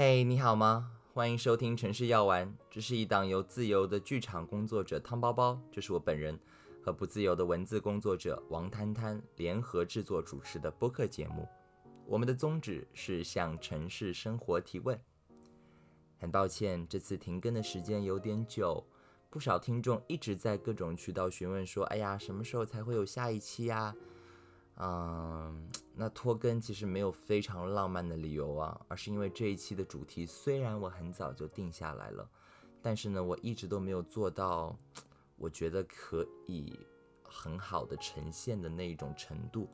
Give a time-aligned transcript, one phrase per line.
[0.00, 0.92] 嘿，你好吗？
[1.12, 6.38] 欢迎收听《城市药丸》，这是一档由自由的剧场工作者汤包包，这是我本人
[6.80, 11.48] 和不自由的文字工作者王摊摊联合制作主持的播客节目。
[12.06, 14.96] 我们的宗旨是向城市生活提问。
[16.16, 18.86] 很抱歉，这次停更的时间有点久，
[19.28, 23.92] 不少听众一直在各种渠道询问说：“哎呀，什么时候才会有下一期呀？”
[24.80, 32.30] 嗯，那拖更其实没有非常浪漫的理由啊，而是因为这一期的主题虽然我很早就定下来了，
[32.80, 34.78] 但是呢，我一直都没有做到，
[35.34, 36.78] 我觉得可以
[37.24, 39.68] 很好的呈现的那一种程度。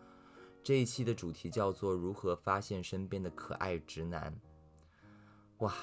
[0.62, 4.34] 这一期的主题叫做如何发现身边的可爱直男。
[5.58, 5.74] 哇，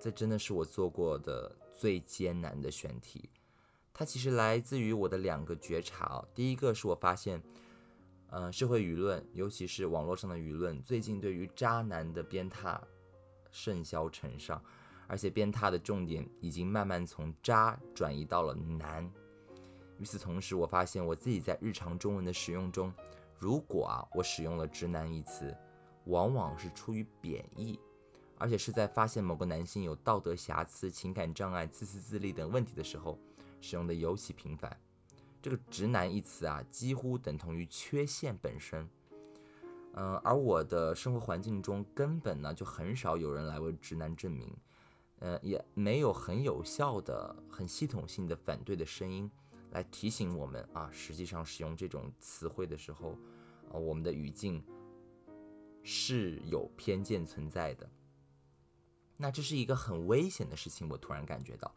[0.00, 3.28] 这真的是我做过的最艰难的选题。
[3.92, 7.42] 它其实来自于我的两个觉察，第一个是我发现。
[8.30, 12.80] 呃，社会舆论，尤其是网络上的舆论，最近对于渣男的鞭挞
[13.50, 14.62] 甚嚣尘上，
[15.08, 19.10] 而且鞭挞的重点已经慢慢从渣转移到了男。
[19.98, 22.92] 与此同时，我发现我自己在日常中文的使用中，
[23.36, 25.52] 如果啊我使用了“直男”一词，
[26.04, 27.80] 往往是出于贬义，
[28.38, 33.18] 而且是在发现某个男性有道德瑕疵、情感障碍、自私自利等问题的时候，
[33.60, 34.80] 使用的尤其频繁。
[35.42, 38.88] 这个“直男”一词啊，几乎等同于缺陷本身。
[39.94, 44.56] 嗯，而我的生活环境中根本呢就很少有人来为直男证明，
[45.18, 49.28] 呃，也没有很有效的、很系统性的反对的声音
[49.72, 53.18] 来提醒我们啊，实际上使用这种词汇的时候，
[53.70, 54.62] 啊，我们的语境
[55.82, 57.90] 是有偏见存在的。
[59.16, 61.74] 那这是一个很危险的事情，我突然感觉到。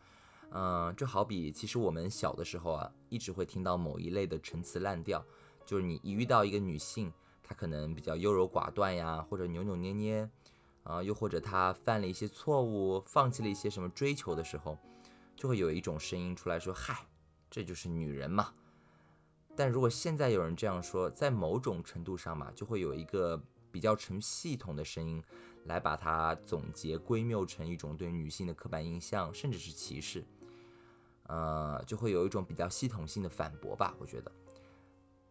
[0.56, 5.26] 嗯，就好比其实我们小的时候啊，一直会听到某一类的陈词滥调，
[5.66, 10.30] 就是你一遇到一个女性，她可能比较优柔寡断呀，或者扭扭捏捏，
[10.84, 14.78] 啊，又或者她犯了一些错误，放弃了一些什么追求的时候，
[15.36, 17.08] 就会有一种声音出来说：“嗨，
[17.50, 18.54] 这就是女人嘛。”
[19.58, 23.42] 但如果现在有人这样说，在某种程度上嘛，就会有一个
[23.72, 25.24] 比较成系统的声音
[25.66, 30.24] 来把它总结归谬成一种对女性的刻板印象，甚至是歧视。
[31.28, 34.32] 呃，就会有一种比较系统性的反驳吧，我觉得。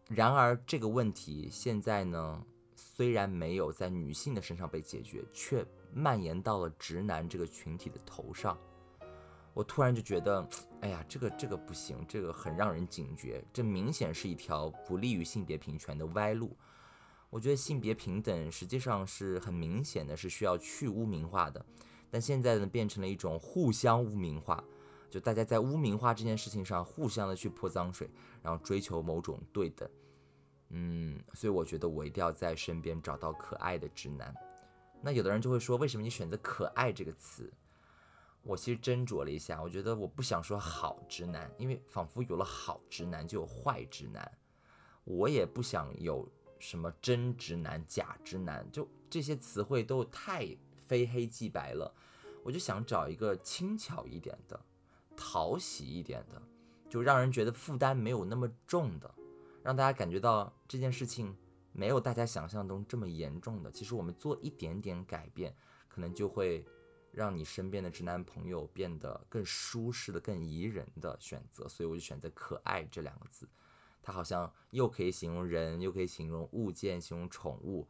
[0.09, 2.45] 然而这个问题现在呢，
[2.75, 8.57] 虽然没有在女性的身上被解决，却蔓延到了直男这个群体的头上。
[9.53, 10.47] 我突然就觉得，
[10.81, 16.57] 哎呀，这个这个不行，这个很让人警觉，这明显是一条不利于性别平权的歪路。
[17.29, 21.63] 我觉得性别平等实际上是很明显的，是需要去污名化的，
[22.09, 24.63] 但现在呢，变成了一种互相污名化。
[25.13, 28.09] 就大家在污名化这件事情上互相的去泼脏水，
[28.41, 29.87] 然后追求某种对等，
[30.69, 34.33] 嗯，所以我觉得我一定要在身边找到可爱的直男。
[35.03, 37.53] 那有的人就会说，为什么你选择“可爱”这个词？
[38.41, 44.31] 我其实斟酌了一下，我觉得我不想说好直男，因为仿佛有了好直男就有坏直男，
[45.03, 51.93] 我也不想有什么真直男、假直男，就这些词汇都太非黑即白了，
[52.41, 54.59] 我就想找一个轻巧一点的。
[55.15, 56.41] 讨喜一点的，
[56.89, 59.13] 就让人觉得负担没有那么重的，
[59.63, 61.35] 让大家感觉到这件事情
[61.71, 63.71] 没有大家想象中这么严重的。
[63.71, 65.55] 其实我们做一点点改变，
[65.87, 66.65] 可能就会
[67.11, 71.67] 让你身边的直男朋友变得更舒适的、更宜人的选择。
[71.67, 73.47] 所以我就选择“可爱”这两个字，
[74.01, 77.87] 它好像又可以形容人，又可以形容物件、形容宠物。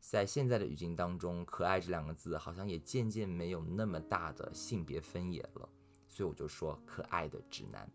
[0.00, 5.68] 在现在的语境当中，“可爱”这两个字好像也渐渐没有那么大的性别分野了。
[6.18, 7.88] 所以我就说可爱的直男。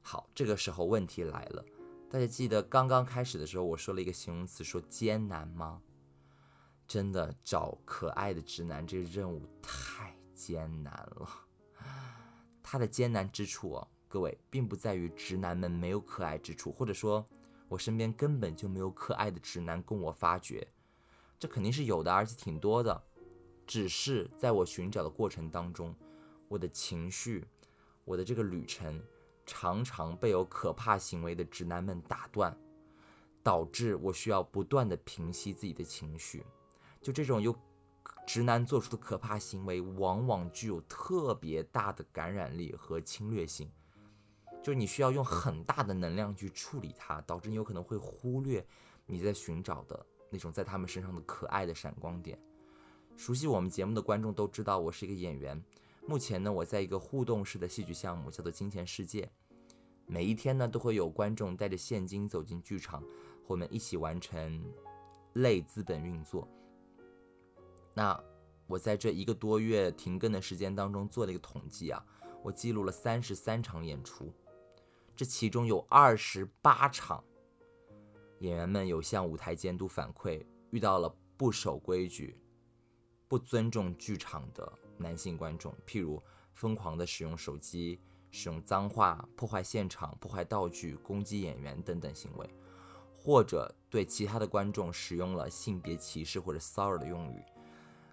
[0.00, 1.62] 好，这个时候问题来了，
[2.10, 5.82] 大家记得刚刚开始的时候我说了一个形容词，说艰难吗？
[6.88, 11.28] 真的找可爱的直男这个任务太艰难了。
[12.62, 17.28] 它的艰难之处哦，各位并不在于直男们没有可爱之处，或者说
[17.68, 20.66] 我身边根本就没有可爱的直男供我发掘，
[21.38, 22.98] 这肯定是有的，而且挺多的。
[23.66, 25.94] 只是在我寻找的过程当中。
[26.50, 27.46] 我的情绪，
[28.04, 29.00] 我的这个旅程，
[29.46, 32.58] 常常被有可怕行为的直男们打断，
[33.40, 36.44] 导致我需要不断的平息自己的情绪。
[37.00, 37.54] 就这种有
[38.26, 43.70] 直男做出的可怕行为，往往具有特别大的感染力和侵略性，
[44.60, 48.66] 就你需要用很大的能量去处理它，导致你有可能会忽略
[49.06, 52.36] 你在寻找的那种在他们身上的可爱的闪光点。
[53.16, 55.62] 熟悉我们节目的观众都知道，我是一个演员。
[56.10, 59.22] 目前呢，我在一个互动式的戏剧项目，叫做《金钱世界》。
[60.06, 63.06] 每一天呢，都会有观众带着现金走进剧场，和
[63.46, 64.60] 我们一起完成
[65.34, 66.48] 类资本运作。
[67.94, 68.20] 那
[68.66, 72.04] 我在这一个多月停更的时间当中做了一个统计啊，
[72.42, 74.34] 我记录了三十三场演出，
[75.14, 77.22] 这其中有二十八场，
[78.40, 82.36] 演员们有向舞台监督反馈遇到了不守规矩、
[83.28, 87.98] 不尊重剧场的男性观众，譬如疯狂的使用手机、
[88.30, 92.48] 使用脏话、破坏现场、破坏道具、攻击演员等等行为，
[93.16, 97.42] 或者对其他的观众使用了性别歧视或者骚扰的用语。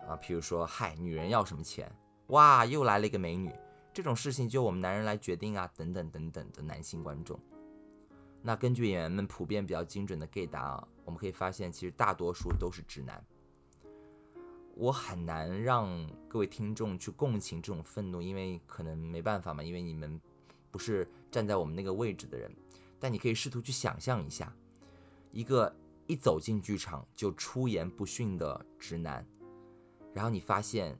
[0.07, 1.91] 啊，譬如说，嗨，女人要什么钱？
[2.27, 3.51] 哇，又来了一个美女，
[3.93, 7.37] 这种事情就我们男人来决定啊，等等等等的男性观众。
[8.41, 13.21] 那根据演员们普遍比较精准的 gay 答啊，我们可以发现，其实大多数都是直男。
[14.79, 20.21] 我很难让各位听众去共情这种愤怒，因为可能没办法嘛，因为你们
[20.69, 22.55] 不是站在我们那个位置的人。
[22.99, 24.55] 但你可以试图去想象一下，
[25.31, 25.75] 一个
[26.05, 29.25] 一走进剧场就出言不逊的直男。
[30.13, 30.95] 然后你发现，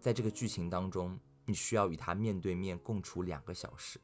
[0.00, 4.00] 在这个剧情当中，你需要与他面对面共处两个小时。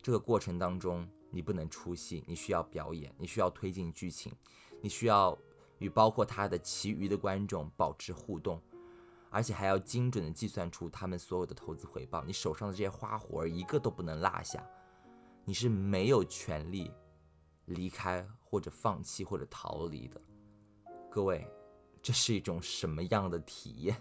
[0.00, 4.32] 这个过程当中，你不能出戏，你需要表演，你需要推进剧情，
[4.80, 5.36] 你需要
[5.78, 8.60] 与包括他的其余的观众保持互动，
[9.30, 12.24] 而且还要精准的计算出他们所有的投资回报。
[12.24, 14.64] 你手上的这些花活一个都不能落下。
[15.44, 16.92] 你是没有权利
[17.66, 20.20] 离开或者放弃或者逃离的，
[21.10, 21.46] 各位。
[22.00, 23.94] 这是一种什么样的体验？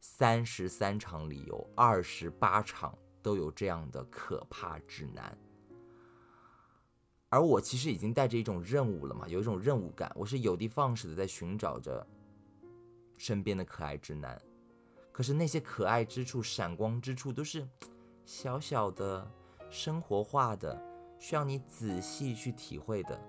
[0.00, 5.38] 三十三场里有二十八场都有这样的可怕指南，
[7.36, 12.06] 而我其实已经带着一种任务了嘛，有一种任务感，我是有的放矢的在寻找着
[13.18, 14.40] 身边的可爱直男，
[15.12, 17.68] 可是那些可爱之处、闪光之处都是
[18.24, 19.30] 小小的、
[19.68, 20.82] 生活化的，
[21.18, 23.20] 需要你仔细去体会的。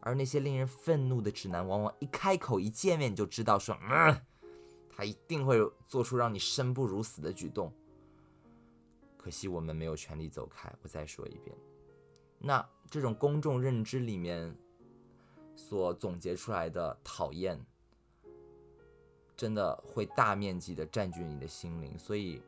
[0.00, 4.20] 而那些令人愤怒的直男，往往一开口一见面你就知道说，嗯，
[4.90, 7.72] 他一定会做出让你生不如死的举动。
[9.16, 10.74] 可惜我们没有权利走开。
[10.82, 11.56] 我再说一遍，
[12.44, 14.54] 那这种公众认知里面
[15.56, 17.58] 所总结出来的讨厌，
[19.36, 21.98] 真的会大面积的占据你的心灵。
[21.98, 22.42] 所以，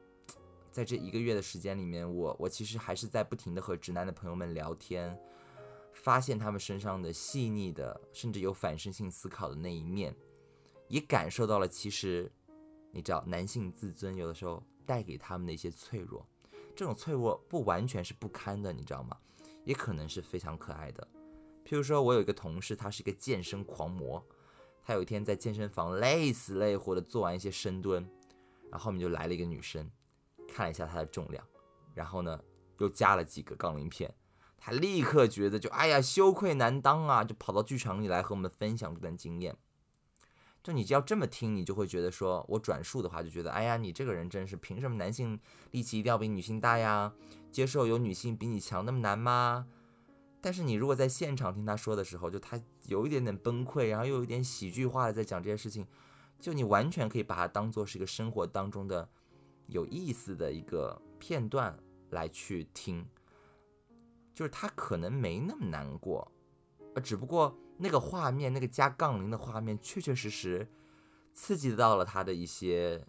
[0.71, 5.19] 在这一个月的时间里面，我我其实还是在不停的和直男的朋友们聊天。
[5.95, 10.15] 发现他们身上的细腻的，甚至有反身性思考的那一面，
[10.89, 12.31] 也感受到了其实，
[12.93, 16.25] 你知道，男性自尊有的时候带给他们的一些脆弱，
[16.77, 19.17] 这种脆弱不完全是不堪的，你知道吗？
[19.67, 21.07] 也可能是非常可爱的。
[21.67, 24.25] 譬如说，我有一个同事，他是一个健身狂魔，
[24.83, 28.09] 他有一天在健身房累死累活的做完一些深蹲，
[28.71, 29.91] 然后后面就来了一个女生，
[30.49, 31.45] 看了一下他的重量，
[31.93, 32.41] 然后呢
[32.79, 34.15] 又加了几个杠铃片。
[34.57, 39.57] 他立刻觉得就哎呀羞愧难当啊，就跑到剧场里来和我们分享这段经验。
[40.63, 45.39] 就你要这么听，你就会觉得说我转述的话就觉得哎呀你这个人真是凭什么男性
[45.73, 47.13] 力气一定要比女性大呀？
[47.57, 49.67] 接受有女性比你强那么难吗？
[50.43, 55.87] 但是你如果在现场听他说的时候，就他有一点点崩溃，然后又有点喜剧化的在讲这些事情，
[56.39, 59.09] 就你完全可以把它当做是一个生活当中的
[59.69, 61.75] 有意思的一个片段
[62.11, 63.09] 来去听。
[64.35, 66.31] 就是他可能没那么难过，
[66.95, 70.69] 呃，只不过那个画面，那个加杠铃的画面，确确实实
[71.33, 73.03] 刺激到了他的一些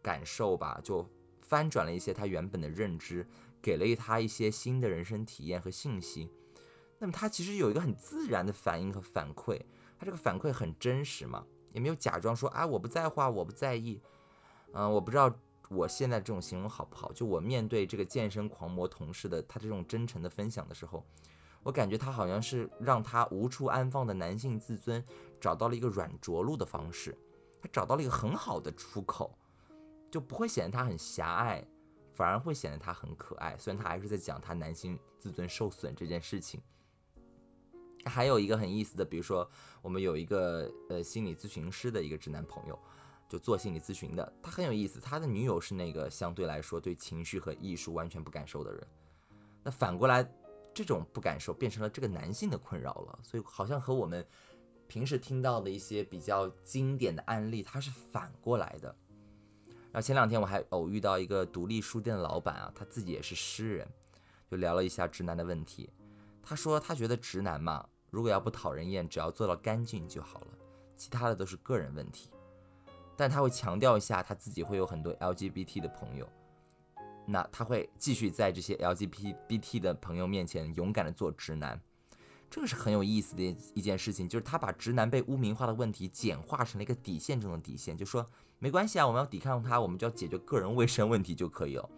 [0.00, 1.04] 感受吧，就
[1.50, 3.26] 翻转了一些他原本的认知，
[3.60, 6.30] 给了他一些新的人生体验和信息。
[7.00, 9.60] 那么他其实有一个很自然的反应和反馈，
[9.98, 14.00] 他这个反馈很真实嘛，也没有假装说，啊，我不在乎，我不在意，
[14.72, 15.34] 嗯，我不知道。
[15.72, 17.12] 我现在这种形容好不好？
[17.12, 21.06] 就我面对这个健身狂魔同事的他这种真诚的分享的时候，
[21.62, 25.04] 我感觉他好像是让他无处安放的男性自尊
[25.40, 27.16] 找到了一个软着陆的方式，
[27.62, 29.38] 他找到了一个很好的出口，
[30.10, 31.64] 就不会显得他很狭隘，
[32.12, 33.56] 反而会显得他很可爱。
[33.58, 36.60] 虽然他还是在讲他男性自尊受损这件事情。
[38.04, 39.50] 还有一个很意思的，比如说
[39.82, 42.78] 我们有一个呃心理咨询师的一个直男朋友。
[43.28, 44.98] 就做心理咨询的，他很有意思。
[44.98, 48.84] 他的女友是那个相对来说对情绪和艺术完全不感受的人。
[49.62, 50.28] 那反过来，
[50.74, 53.16] 这种不感受变成了这个男性的困扰了。
[53.22, 54.26] 所以好像和我们
[54.88, 58.96] 平时听到的一些比较经典的案例，它是反过来的。
[59.92, 63.88] 然后前两天我还偶遇到一个独立书店的老板啊，他自己也是诗人，
[64.48, 65.90] 就聊了一下直男的问题。
[66.42, 70.48] 他说他觉得直男嘛，如果要不讨人厌，只要做到干净就好了，
[70.96, 72.30] 其他的都是个人问题。
[73.16, 76.26] 但他会强调一下，他自己会有很多 LGBT 的朋友，
[77.26, 81.78] 那他会继续在这些 LGBT 的朋友面前勇敢的做直男，
[82.50, 88.28] 这个是很有意思的一一件事情，就是他把直男被污名化的问题简化成了一个底线中的底线，就说
[88.58, 91.88] 没关系啊，我们要抵抗他，我们就要解决个人卫生问题就可以了。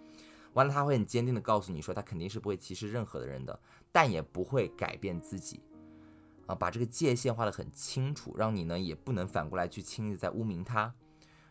[0.52, 3.58] 完了，他会很坚定的告诉你说，他肯定是不会歧视任何的人的，
[3.90, 5.62] 但也不会改变自己，
[6.46, 10.94] 啊，把这个界限画得很清楚，让你呢也不能反过来去轻易在污名他。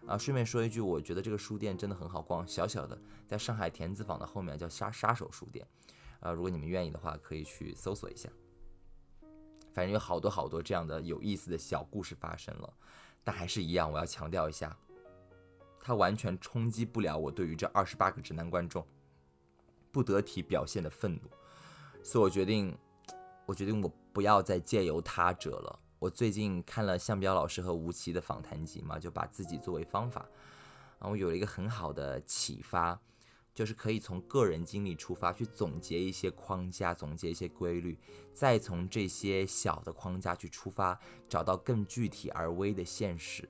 [0.06, 2.96] 啊，顺便说一句，我觉得这个书店真的很好逛，小小的，
[3.28, 5.66] 在上海田子坊的后面叫杀杀手书店，
[6.20, 8.30] 啊，如果你们愿意的话，可以去搜索一下。
[9.74, 12.74] 反正有好多好多这样的有意思的小故事发生了，
[13.24, 14.76] 但还是一样，我要强调一下，
[15.80, 18.86] 它完全冲击不了我对于这二十八个直男观众
[19.92, 21.30] 不得体表现的愤怒，
[22.04, 22.78] 所以我决定，
[23.46, 25.80] 我决定我不要再借由他者了。
[26.00, 30.26] 我最近看了向彪老师和吴奇的访谈集嘛，就把自己作为方法，
[31.00, 33.00] 然后有了一个很好的启发。
[33.54, 38.00] 就是可以从个人经历出发，去总结一些框架，总结一些规律，
[38.34, 43.48] 再从这些小的框架去出发，找到更具体而微的现实。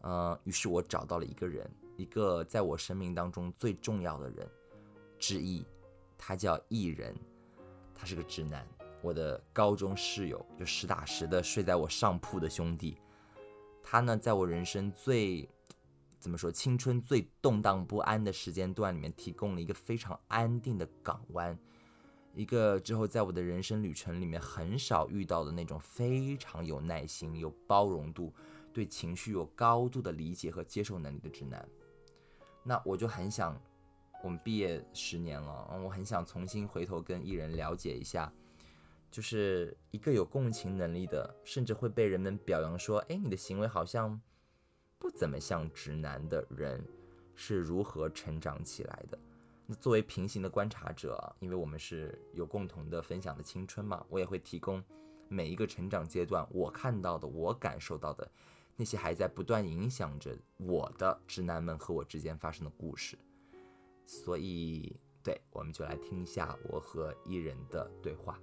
[0.00, 4.48] 呃，于是我找到了一个人，一个在我生命当中最重要的人
[5.18, 5.64] 之一，
[6.16, 7.14] 他叫艺人，
[7.94, 8.66] 他是个直男，
[9.02, 12.96] 我的高中室友，就实打实的睡在我上铺的兄弟。
[13.82, 15.46] 他呢，在我人生最。
[16.20, 16.52] 怎么说？
[16.52, 21.58] 青春最动荡不安的时间段里面，提供了一个非常安定的港湾，
[22.34, 28.34] 一个之后在我的人生旅程里面很少遇到的那种非常有耐心、有包容度、
[28.70, 31.66] 对情绪有高度的理解和接受能力的直男。
[32.62, 33.58] 那我就很想，
[34.22, 38.30] 我们毕业十年了，我很想重新回头跟艺人了解一下，
[39.10, 44.20] 就是一个有共情能力的，甚至会被人们表扬说：“哎，你的行为好像。”
[45.00, 46.86] 不怎么像直男的人
[47.34, 49.18] 是如何成长起来的？
[49.66, 54.84] 那作为平行的观察者，因为我们是有共同的分享的青春嘛，我也会提供
[55.26, 58.30] 每一个成长阶段我看到的、我感受到的
[58.76, 63.16] 那些还在不断影响着我的直男们和我之间发生的故事。
[64.04, 68.38] 所以，对，我们就来听一下我和艺人的对话。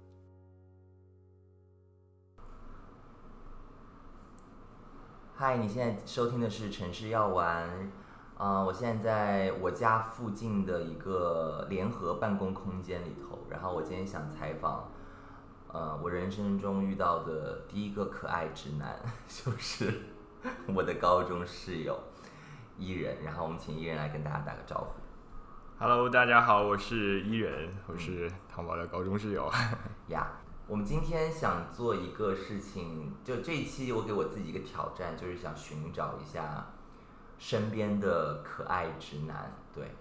[5.40, 7.70] 嗨，你现在收听的是《城市药丸》，
[8.42, 13.46] 啊，我现在在我家附近的一个联合办公空间里头。
[13.48, 14.90] 然后我今天想采访，
[15.68, 18.98] 呃，我人生中遇到的第一个可爱直男，
[19.30, 20.00] 就是
[20.74, 21.96] 我的高中室友
[22.76, 23.22] 伊人。
[23.22, 24.86] 然后我们请伊人来跟大家打个招呼。
[25.78, 29.48] Hello，大家好，我是伊人，我是汤宝的高中室友。
[30.08, 30.32] 呀。
[30.68, 36.66] 我们今天想做一个事情，就这一期我给我自己一个挑战，就是想寻找一下
[37.38, 39.50] 身边的可爱直男。
[39.74, 39.92] 对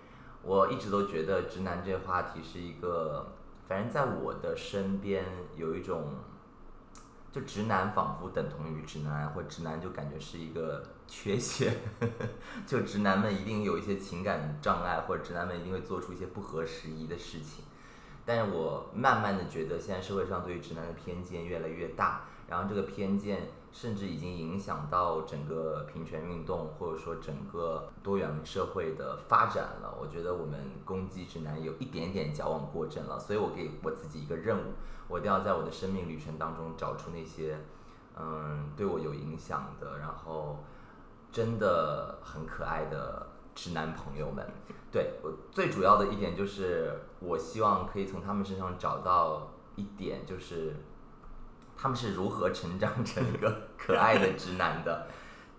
[0.43, 3.31] 我一直都觉得直男这个话题是一个，
[3.65, 5.23] 反正在我的身边
[5.55, 6.15] 有一种，
[7.31, 11.77] 就直男仿佛等同于直男癌，或直男就感觉是一个缺陷，
[12.67, 17.63] 就直男们一定有一些情感障碍，或者直男们一定会做出一些不合时宜的事情。
[18.27, 29.97] 但是我慢慢的觉得，现在社会上对于直男的偏见越来越大，然后这个偏见甚至已经影响到整个平权运动，或者说整个多元社会的发展了。
[29.97, 34.73] 我觉得我们攻击直男有一点点矫枉过正了，所以我给我自己一个任务，
[35.07, 37.57] 我一定要在我的生命旅程当中找出那些，
[38.19, 40.65] 嗯，对我有影响的，然后
[41.31, 43.25] 真的很可爱的。
[43.57, 44.45] 直男朋友们，
[44.91, 50.75] 对我最主要的一点就是，我希望可以从他们身上找到一点，就是
[51.75, 55.07] 他们是如何成长成一个 可爱的直男的。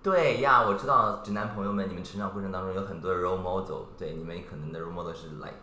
[0.02, 5.54] 对呀，我知道直男朋友们，你们成长过程当中有很多的 role model，对，你们可能的 role model 是 like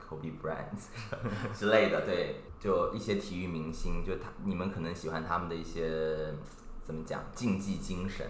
[0.00, 0.80] Kobe Bryant
[1.52, 6.34] 之类的，对，就一些体育明星，就他你们可能喜欢他们的一些
[6.82, 8.26] 怎么讲竞技精神。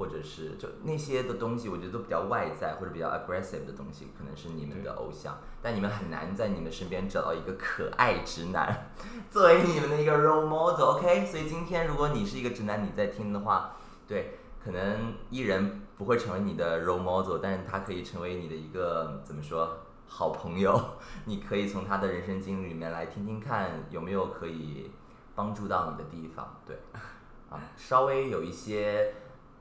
[0.00, 8.90] 或者是就那些的东西，我觉得都比较外在或者比较 aggressive 的东西，可能是你们的偶像，但你们很难在你们身边找到一个可爱直男
[9.30, 10.96] 作为你们的一个 role model。
[10.96, 13.76] OK，所以今天如果你是一个直男，你在听的话，
[14.08, 20.82] 对，可能艺人不会成为你的 role model，但是他可以成为你的一个怎么说好朋友，
[21.26, 24.90] 你可以从他的人生经历里面来听听看有没有可以
[25.34, 26.58] 帮助到你的地方。
[26.66, 26.78] 对，
[27.50, 29.12] 啊，稍微有一些。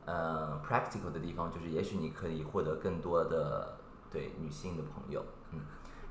[0.10, 3.78] 呃，practical 的地方就是，也许你可以获得更多的
[4.12, 5.60] 对女性的朋友，嗯，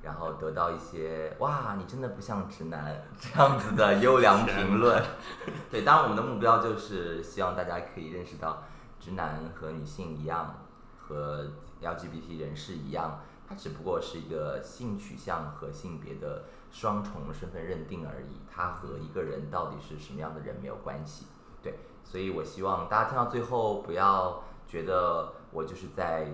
[0.02, 5.02] 然后得到一些哇，你真的不像直男这样子的 优良评论。
[5.68, 8.62] 对，当然我们的目标就是希望大家可以认识到，
[9.00, 10.64] 直男和女性一样，
[10.96, 11.44] 和
[11.82, 21.26] LGBT 人士一样，它只不过是一个性取向和性别的双重身份认定而已，他和一个人到底是什么样的人没有关系。
[21.60, 21.74] 对，
[22.10, 26.26] 所以我希望大家听到最后不要觉得我就是在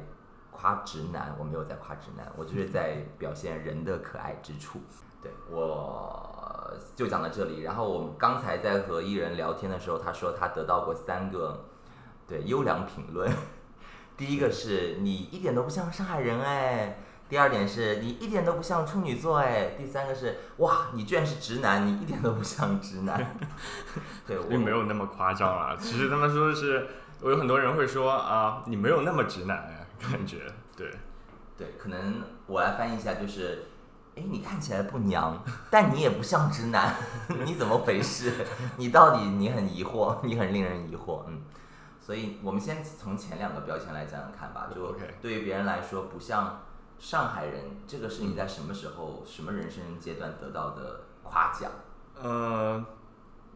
[0.53, 4.79] 夸直男，我没有在夸直男，我就是在表现人的可爱之处。
[5.21, 7.63] 对，我就讲到这里。
[7.63, 11.65] 然后我们刚才在和艺人聊天的时候，他说他得到过三个
[12.29, 13.29] 对优良评论。
[14.17, 23.37] 第一个是你一点都不像上海人哎，第二点是你一点都不像处女座哎，第三个是哇你居然是直男，你一点都不像直男。
[24.27, 25.77] 对，并没有那么夸张啊。
[25.79, 26.87] 其实他们说的是，
[27.21, 30.43] 我有很多人会说啊，你没有那么直男感觉。
[30.77, 30.91] 对，
[31.57, 33.67] 对，可能我来翻译一下，就是。
[34.17, 36.95] 哎，你看起来不娘，但你也不像直男，
[37.45, 38.33] 你怎么回事？
[38.77, 41.43] 你到底你很疑惑，你很令人疑惑，嗯。
[42.01, 44.69] 所以我们先从前两个标签来讲讲看吧。
[44.73, 46.61] 就对于别人来说不像
[46.99, 51.71] 上海人，这个是你在什么时候、什么人生阶段得到的夸奖？
[52.21, 52.85] 呃，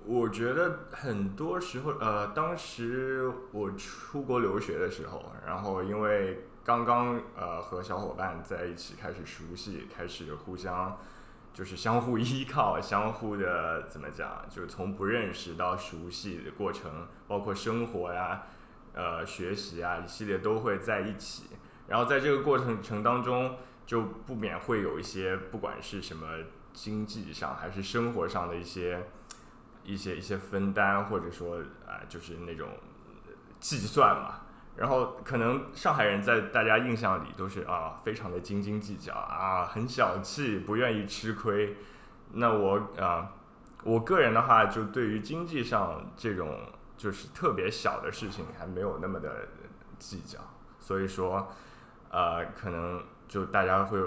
[0.04, 6.45] 我觉得很多时候，呃，当时我出国留学的时候，然后因为。
[6.64, 10.99] 刚刚呃和小伙伴在一起开始熟悉，开始互相
[11.54, 18.42] 就是相互依靠，相互的怎么讲，就是从不认识到熟悉的过程，包括生活呀、
[18.92, 21.45] 呃学习啊一系列都会在一起。
[21.88, 26.26] 然后在这个过程程当中，就不免会有一些不管是什么
[26.73, 29.09] 经济上还是生活上的一些
[29.83, 32.68] 一些一些分担，或者说啊就是那种
[33.59, 34.42] 计算嘛。
[34.76, 41.77] 然后可能上海人在大家印象里都是啊，非常的斤斤计较啊，很小气，不愿意吃亏。
[42.35, 43.33] 那我啊，
[43.83, 46.61] 我个人的话，就对于经济上这种
[46.96, 49.48] 就是特别小的事情，还没有那么的
[49.98, 50.38] 计较。
[50.79, 51.51] 所以说，
[52.11, 53.99] 呃，可能就大家会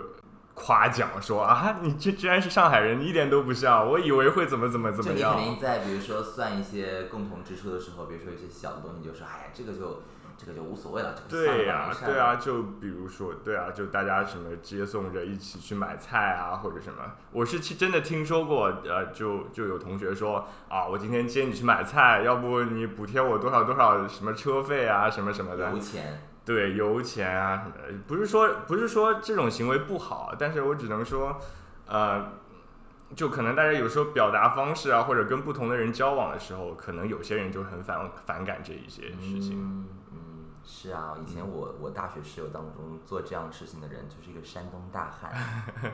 [0.54, 3.90] 夸奖说啊，你这居然是上海人，一点都不像。
[3.90, 5.34] 我以为会怎么怎么怎么样。
[5.34, 10.04] 你肯定在比如说算一些共同支出的时候，比如说一些小的东西，就说哎呀，这个就。
[10.44, 16.98] 这个就无所谓了，对呀，对啊，就比如说，对啊，就大家什么接送着一起去买菜啊，或者什么，
[17.32, 31.40] 我是真的听说过，呃，就就有同学说啊，我今天接你去买菜，要不你补贴我多少多少什么车费啊，什么什么的，油钱，对，油钱啊什么的，不是说不是说这种行为不好，但是我只能说，
[31.88, 32.34] 呃，
[33.16, 39.52] 就可能大家有时候表达方式啊，或者跟不同的人交往的时候，可能有些人就很反反感这一些事情。
[39.54, 39.88] 嗯
[40.64, 45.34] 是啊，以前我我大学室友当中做这样的事情的人就是一个山东大汉。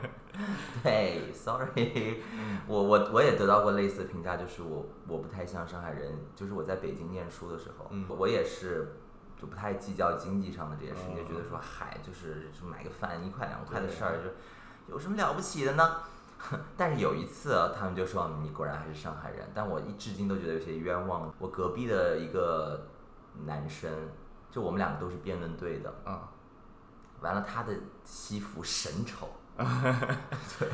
[0.84, 2.22] 对，sorry，
[2.68, 8.94] 我我我也得到过类似的评价，就是我我不太像上海人，就是我在北京念书的时候，我也是
[9.40, 16.02] 就不太计较经济上的这些事情，就觉得说嗨，就是就买个饭一块两块的事儿，就有什么了不起的呢？
[16.76, 21.32] 但是有一次他们就说你果然还是上海人，但我一至今都觉得有些冤枉。
[21.38, 22.86] 我隔壁的一个
[23.44, 23.90] 男生。
[24.50, 26.18] 就我们两个都是辩论队的，嗯，
[27.20, 29.28] 完了他的西服神丑，
[30.58, 30.70] 对，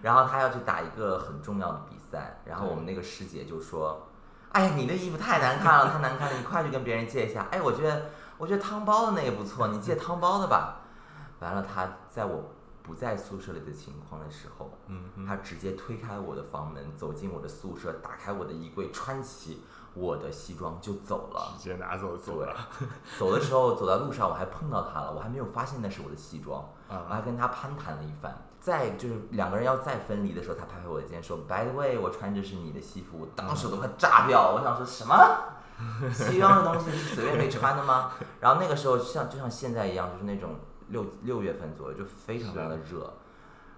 [0.00, 4.07] 然后他要去打一个很重要的比赛，然后我们那个师姐就说
[4.52, 8.06] ：“哎呀，你的衣服太难看了， 太难看了，你快去跟别人借一下。”哎，我觉得
[8.36, 10.80] 我觉得汤包的那个不错，你借汤包的吧。
[11.40, 19.64] 完了，他在我不在宿舍里的情况的时候，嗯，他直接推开我的房门，走进我的宿舍，打开我的衣柜，穿起。
[19.94, 22.54] 我的西装就走了，直接拿走走了。
[23.18, 28.36] 走的时候走在路上，我还碰到他了，我还没有发现那是我的西装，我还跟他攀谈了一番。
[28.60, 35.14] 再就是两个人要再分离的时候，他拍拍我的肩说：“By the way，我穿着是你的西服。”当时都快炸掉，我想说什么？
[36.12, 38.12] 西装的东西是随便可以穿的吗？
[38.40, 40.56] 然后那个时候像就像现在一样，就是那种
[40.88, 43.14] 六六月份左右，就非常非常的热。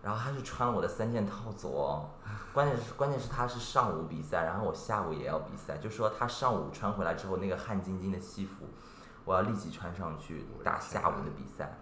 [0.02, 2.08] 然后他是穿了我的三件套走哦，
[2.54, 8.66] 关键是关键是他是上午比赛，然后我下午也要比赛，就说他上午穿回来之后那个汗津津的西服，
[9.26, 11.79] 我要立即穿上去打下午的比赛。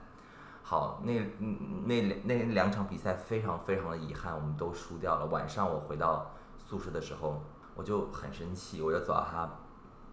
[0.69, 1.19] 好，那
[1.87, 5.25] 那那两场比赛非常非常的遗憾，我们都输掉了。
[5.25, 7.43] 晚上我回到宿舍的时候，
[7.75, 9.51] 我就很生气，我就走到他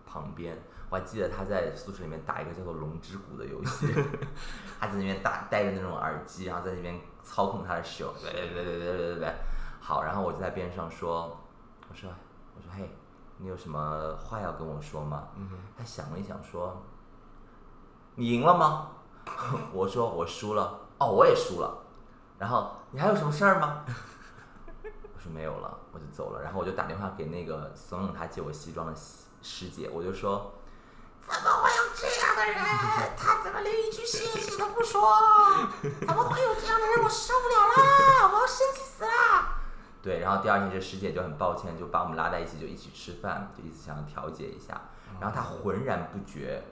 [0.10, 0.58] 旁边。
[0.90, 3.94] 我还记得他在宿舍里面打一个叫做《龙之谷》的游戏，
[4.80, 9.34] 他在那边打戴着那种耳机，然后在那边操控他的手，对对对对对对对。
[9.82, 11.38] 好，然后我就在边上说，
[11.90, 12.10] 我说
[12.56, 12.90] 我说嘿，
[13.40, 15.28] 你有什么话要跟我说吗？
[15.78, 16.82] 他想了一想说，
[18.16, 18.92] 你赢了吗？
[19.74, 20.82] 我说我输了。
[21.00, 21.84] 哦，我也输了。
[22.38, 23.84] 然后你还有什么事儿吗？
[24.84, 26.42] 我说没有了，我就走了。
[26.42, 28.94] 然后我就打电话给那个怂恿他借我西装的
[29.42, 30.54] 师姐，我就说。
[31.28, 32.56] 怎么会有这样的人？
[33.18, 35.02] 他怎么连一句谢谢都不说？
[36.06, 37.04] 怎么会有这样的人？
[37.04, 39.10] 我受不了了，我要生气死了！
[40.04, 44.80] 对，然后第二天这师姐就很抱歉，就把我们拉在一起，就一起吃饭，就一直想要调解一下。
[45.20, 46.64] 然后她浑然不觉，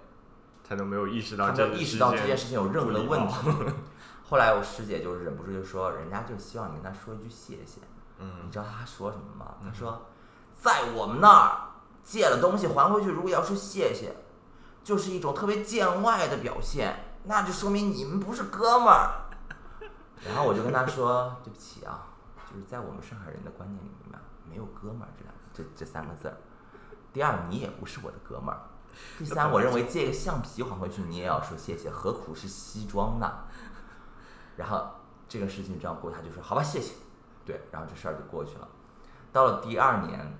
[0.64, 3.36] 他都没有意识到她没这有意识到这件事情有任何的问题。
[4.26, 7.82] 后来我师姐就忍不住就说，人家就希望你跟他说一句谢谢。
[8.20, 9.56] 嗯你知道他说什么吗？
[9.62, 10.08] 他说，
[10.58, 11.58] 在我们那儿
[12.04, 14.16] 借了东西还回去，如果要说谢谢，
[14.84, 19.12] 就是一种特别见外的表现，那就说明你们不是哥们儿。
[20.26, 22.08] 然后我就跟他说，对不起啊，
[22.50, 24.18] 就是在我们上海人的观念里面，
[24.50, 26.38] 没有哥们儿这两这这三个字儿。
[27.12, 28.60] 第二，你也不是我的哥们儿。
[29.18, 33.32] 第三，我认为借个橡皮还回去，你也要说谢谢，何苦是西装呢？
[34.58, 34.88] 然后
[35.28, 36.94] 这个事情这样过，他就说好吧，谢谢。
[37.46, 38.68] 对，然后这事儿就过去了。
[39.32, 40.38] 到了第二年，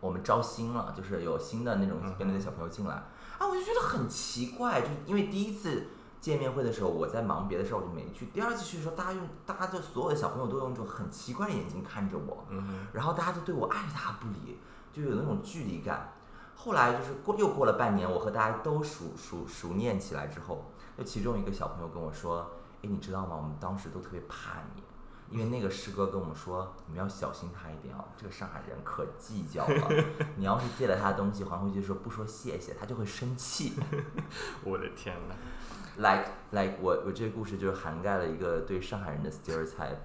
[0.00, 5.86] 我们招新了，就是有新的那种编队的小朋友进来，啊，我就觉得很奇怪，就因为第一次
[6.20, 8.26] 见面会的时候我在忙别的事儿，我就没去。
[8.26, 12.44] 第二次去的时候，大家用大家就所有的小朋友都用一种很奇怪的眼睛看着我，
[12.92, 14.58] 然后大家都对我爱答不理，
[14.92, 16.12] 就有那种距离感。
[16.58, 20.64] 后来就是过又过了半年，我和大家都熟熟熟念起来之后，
[20.98, 22.50] 就其中一个小朋友跟我说
[22.82, 23.36] ：“哎，你知道吗？
[23.36, 24.82] 我们当时都特别怕你，
[25.30, 29.88] 因为那个师哥跟我们说，你们要小心他一点哦，这个上海人可计较了。
[30.36, 33.74] 你要是借了他的东西还回去的时候不说谢谢，他就会生气。
[34.64, 35.34] 我的天呐，
[35.98, 39.98] like like 我我这个故事就是涵盖了一个对上海人的 stereotype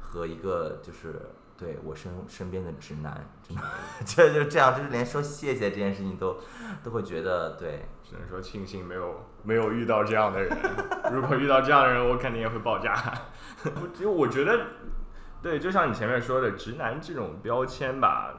[0.00, 3.62] 和一个就是对我身身边的直男，真的
[4.06, 6.38] 这就这样，就是连说谢谢这件事情都
[6.84, 10.56] 都会觉得对，只能说庆幸没有没有遇到这样的人。
[11.12, 13.12] 如果遇到这样的人，我肯定也会爆炸。
[13.98, 14.66] 因为我觉得，
[15.42, 18.34] 对，就像你前面说的，直男这种标签吧，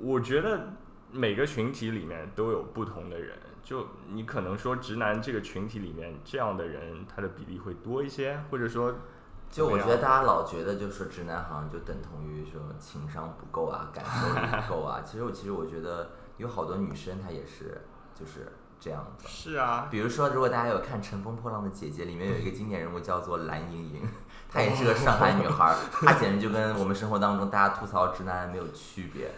[0.00, 0.74] 我觉得
[1.12, 3.38] 每个群体里面都有不同的人。
[3.62, 8.94] 就你可能说直男这个群体里面这样的人，他的比例会多一些，或者说
[9.50, 15.00] 就我觉得大家老觉得就是直男好像就等同于说情商不够啊，感受力不够啊。
[15.06, 17.80] 其实我其实我觉得有好多女生她也是
[18.18, 19.28] 就是这样子。
[19.28, 24.08] 是啊，比如说，如果大家有看《乘风破浪的姐姐》，里面有一个经典人物叫做蓝盈莹，
[24.50, 29.30] 她也是个上海女孩儿，她简直就跟我们生活当中大家吐槽直男没有区别。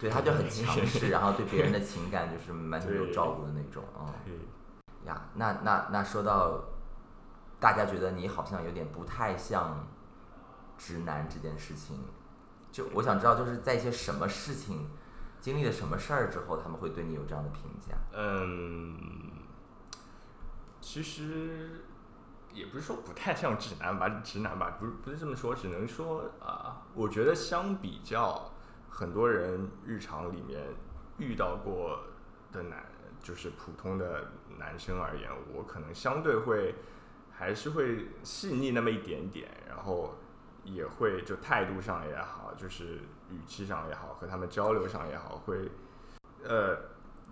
[0.00, 6.60] 对，她就很强势，然后对别人的情感就是完全没有照顾的那种啊、可以呀，那那那说到
[7.60, 9.86] 大家觉得你好像有点不太像
[10.76, 11.98] 直男这件事情，
[12.70, 14.88] 就我想知道，就是在一些什么事情
[15.40, 17.96] 经历了什么事儿之后，他们会对你有这样的评价？
[18.12, 18.96] 嗯，
[20.80, 21.84] 其实
[22.52, 28.50] 也不是说不太像直男吧，直男吧，不是不是这么说，只能说啊，我觉得相比较
[28.88, 30.62] 很多人日常里面
[31.18, 32.00] 遇到过
[32.52, 32.84] 的男，
[33.20, 36.74] 就是普通的男生而言，我可能相对会
[37.38, 40.12] 还是会细腻那么一点点，然后
[40.64, 42.96] 也会就态度上也好，就是
[43.30, 45.70] 语气上也好，和他们交流上也好，会
[46.42, 46.76] 呃，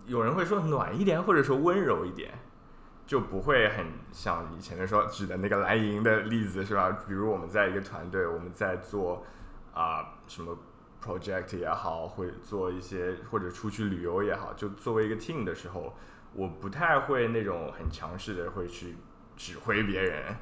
[0.07, 2.39] 有人会说暖一点，或者说温柔一点，
[3.05, 6.91] 就不会很像以前的说举的那个蓝营的例子是吧？
[7.09, 9.27] 比如我们在一个团队，我们在做
[9.75, 10.57] 啊、什么
[11.05, 15.93] project 也好，会做一些或者出去旅游也好，就作为一个 team 的时候，
[16.33, 18.97] 我不太会那种很强势的会去
[19.37, 20.35] 指挥别人。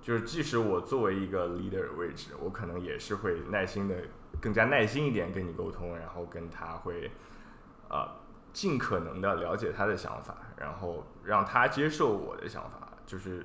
[0.00, 3.96] 就是即使我作为一个 leader 的位置，我可能也是会耐心的，
[4.40, 7.10] 更加耐心一点跟你沟通，然后跟他会
[7.88, 8.08] 呃
[8.52, 13.44] 尽可能的了解他的想法，然后让他接受我的想法，就是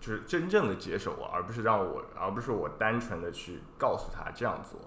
[0.00, 4.78] 就是真正的接受我，而不是让我，而不是我单纯的去告诉他这样做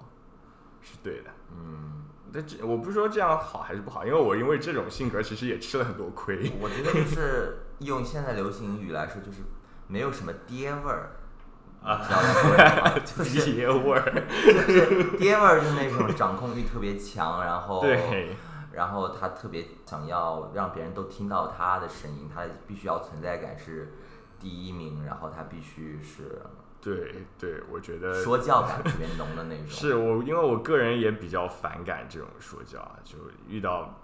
[0.79, 1.31] 是对的。
[1.51, 6.51] 嗯，但这我不是说这样好还是不好，因为我因为这种性格其实也吃了很多亏。
[6.61, 9.39] 我觉得就是用现在流行语来说，就是
[9.87, 11.11] 没有什么爹味儿。
[11.83, 12.01] 啊？
[13.05, 18.35] 就是爹味儿，就是爹味儿，就是那种掌控欲特别强，然后对，
[18.71, 23.93] 然后他特别想要让别人都听到他的声音，他必须要存在感是
[24.39, 26.41] 第一名，然后他必须是
[26.81, 29.67] 对对，我觉得说教感特别浓的那种。
[29.67, 34.01] 是我，因为我个人也比较反感这种说教啊，就遇到，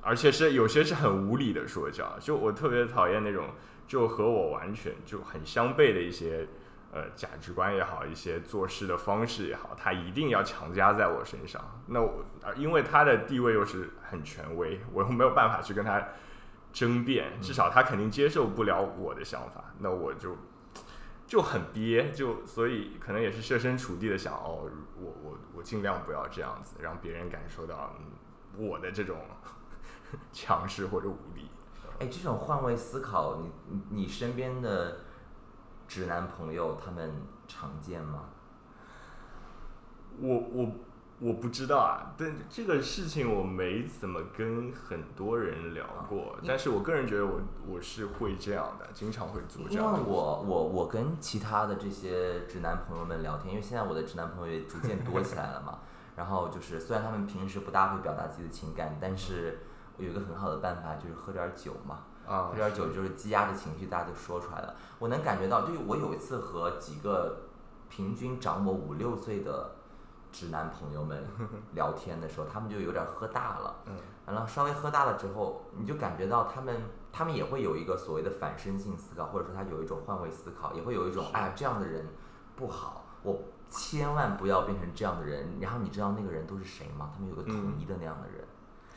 [0.00, 3.50] 而且是有些是很无理的说教，就我特别讨厌那种
[3.86, 6.46] 就和我完全就很相悖的一些
[6.92, 11.62] 呃价值观也好，一些做事的方式也好，他一定要强加在我身上。
[11.86, 12.24] 那我
[12.56, 16.02] 因为他的地位又是很权威，我又没有办法去跟他
[16.72, 20.36] 争辩，至少他肯定接受不了我的想法，那我就
[21.26, 29.16] 就很憋，就所以可能也是设身处地的想，哦，我我我尽量不要这样子，让别人感受到、嗯、我的这种
[30.32, 31.50] 强势或者武力。
[32.00, 34.98] 哎，这种换位思考，你你你身边的
[35.88, 37.12] 直男朋友他们
[37.46, 38.26] 常见吗？
[40.20, 40.72] 我我
[41.20, 49.98] 我不知道啊，但这个事情我没怎么跟很多人聊过，但是我个人觉得我我是会这样的，经常会做这因样的。
[50.00, 55.80] 为我我我跟其他的这些直男朋友们聊天，因为现在我的直男朋友也逐渐多起来了嘛。
[56.14, 59.67] 然后就是虽然他们平时不大会表达自己的情感，但是我
[59.98, 61.98] 有一个很好的办法，就是喝点儿酒嘛。
[62.26, 64.74] 啊喝，点儿酒就是积压的情绪，大家都说出来了。
[64.98, 67.38] 我能感觉到，就是我有一次和几个
[67.88, 69.72] 平均长我五六岁的
[70.30, 71.24] 直男朋友们
[71.72, 73.76] 聊天的时候，他们就有点儿喝大了。
[73.86, 82.06] 嗯，完了稍微喝大了之后，你就感觉到他们，他们也会有一个所谓的反身性思考，或者说他有一种换位思考，也会有一种是哎呀这样的人
[82.54, 85.58] 不好，我千万不要变成这样的人。
[85.60, 87.10] 然后你知道那个人都是谁吗？
[87.14, 88.44] 他们有个统嗯一的那样的人，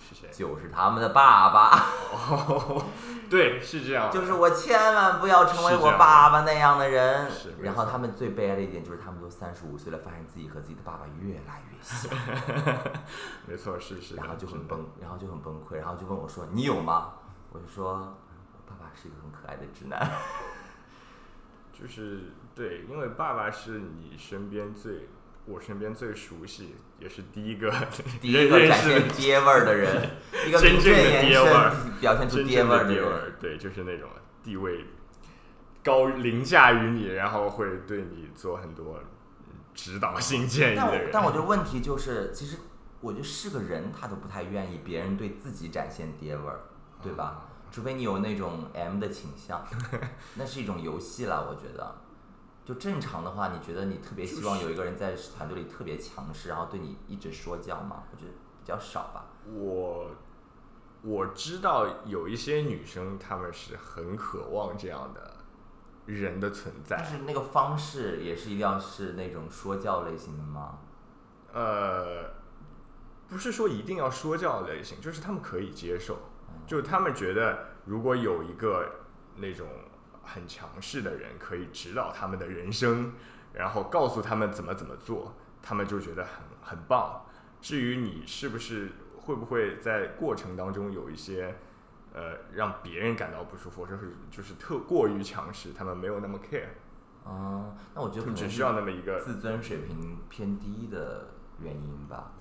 [0.01, 0.29] 是谁？
[0.33, 1.85] 就是他们的爸爸。
[2.11, 2.83] 哦，
[3.29, 4.11] 对，是这样。
[4.11, 7.31] 就是我千万不要成为我爸爸那样的人。
[7.61, 12.11] 然后他们最悲哀的一点就是，他们都三十五岁了，发现自己和自己的爸爸越来越像，
[13.45, 14.15] 没错，是是。
[14.15, 17.13] 然后就很崩，然后就很崩溃，然后就问我说：“你有吗？”
[17.53, 17.93] 我就说
[18.53, 20.11] ：“我爸爸是一个很可爱的直男。
[21.71, 25.09] 就是对，因为爸爸是你身边最，
[25.45, 27.71] 我身边最熟悉，也是第一个”
[28.21, 30.09] 第一个展现爹味儿的人，
[30.47, 33.33] 一个真正的名正言爹味儿顺表现出真爹味味儿的人。
[33.39, 34.09] 对，就是那种
[34.43, 34.85] 地位
[35.83, 38.99] 高凌驾于你，然后会对你做很多
[39.73, 41.09] 指导性建议但我的人。
[41.11, 42.57] 但我觉得问题就是，其实
[43.01, 46.59] 我觉得是个人，他都不太愿意别人对自己展现爹味儿，
[47.01, 47.47] 对吧？
[47.71, 49.65] 除非你有那种 M 的倾向，
[50.35, 51.47] 那是一种游戏了。
[51.49, 52.01] 我觉得，
[52.63, 58.03] 就正常的话，你觉得你特别希望有一个人在团队里特别强势，然后对你一直说教吗？
[58.11, 59.25] 我觉得比较少吧。
[59.51, 60.11] 我
[61.01, 65.37] 我知道有一些女生，她们是很渴望这样的
[66.05, 66.97] 人的存在。
[66.97, 70.77] 但是那个方式也是一定要是那种说教类型的吗？
[71.53, 72.29] 呃，
[73.27, 76.19] 不是说一定要说教类型，就是他们可以接受，
[76.67, 78.87] 就他们觉得如果有一个
[79.35, 79.67] 那种
[80.33, 83.13] 很强势的人可以指导他们的人生，
[83.53, 87.25] 然后告诉他们怎么怎么做，他们就觉得很很棒。
[87.59, 91.55] 至于你是不是会不会在过程当中有一些
[92.13, 96.69] 呃让别人感到不舒服，或者是就是特过于强势，他们没有那么 care，
[97.25, 101.27] 嗯，那我觉得只需要那么一个自尊水平偏低的
[101.59, 102.31] 原因吧。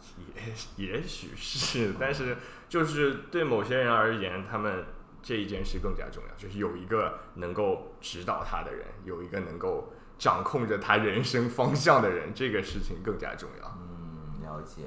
[0.76, 2.36] 也也许是，但是
[2.68, 4.86] 就是对某些人而言，他们
[5.22, 13.78] 这一件事更加重要，就是有一个能够指导他的人，有一个能够掌控着他人生方向的人，这个事情更加重要。
[13.78, 14.84] 嗯，了解。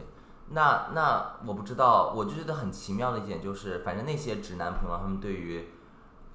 [0.50, 5.68] 那那我不知道，我就觉得很奇妙的一点就是，反正那些直男朋友他们对于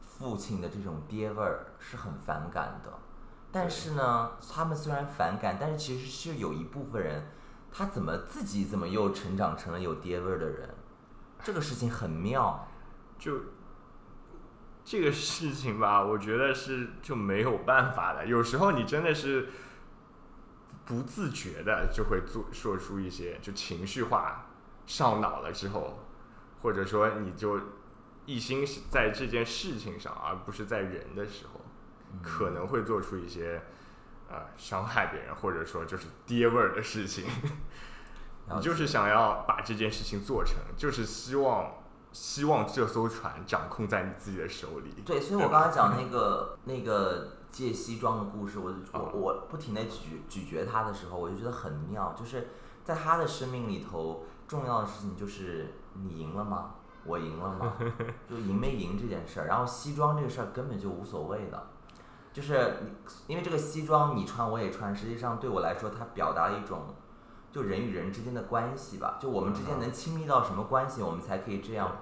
[0.01, 2.93] 父亲的这种爹味儿是很反感的。
[3.51, 7.29] 但是呢，他们虽然反感，但是其实是有一部分人，
[7.73, 10.69] 他怎么自己怎么又成长成了有爹味儿的人，
[11.43, 12.67] 这个事情很妙。
[13.19, 13.33] 就
[14.91, 18.25] 这个事情吧，我觉得是就没有办法的。
[18.25, 19.51] 有时候你真的是
[20.87, 24.47] 不自觉的就会做说出一些就情绪化
[24.87, 25.99] 上脑了之后，
[26.63, 27.61] 或者说你就
[28.25, 31.61] 一心在这件事情上，而不是在人的时候，
[32.23, 33.61] 可能会做出一些
[34.31, 37.27] 呃伤害别人或者说就是爹味儿的事情。
[38.51, 41.78] 你就是想要把这件事情做成，就是希望
[42.21, 44.93] 希望这艘船掌控在你自己的手里。
[45.07, 52.49] 对，所以我刚才讲那个那个借西装的故事，我就我哦我不停的咀咀嚼它的时候，我就觉得很妙，就是
[52.85, 56.75] 在他的生命里头，重要的事情就是你赢了吗？
[57.05, 57.75] 我赢了吗？
[58.29, 59.47] 就赢没赢这件事儿。
[59.47, 61.69] 然后西装这个事儿根本就无所谓的，
[62.33, 62.91] 就是你
[63.29, 66.97] 因为这个西装你穿我也穿，实际上对我来说，它表达了一种
[67.53, 71.97] 就人与人之间的关系吧，就我们之间能亲密到什么关系，我们才可以这样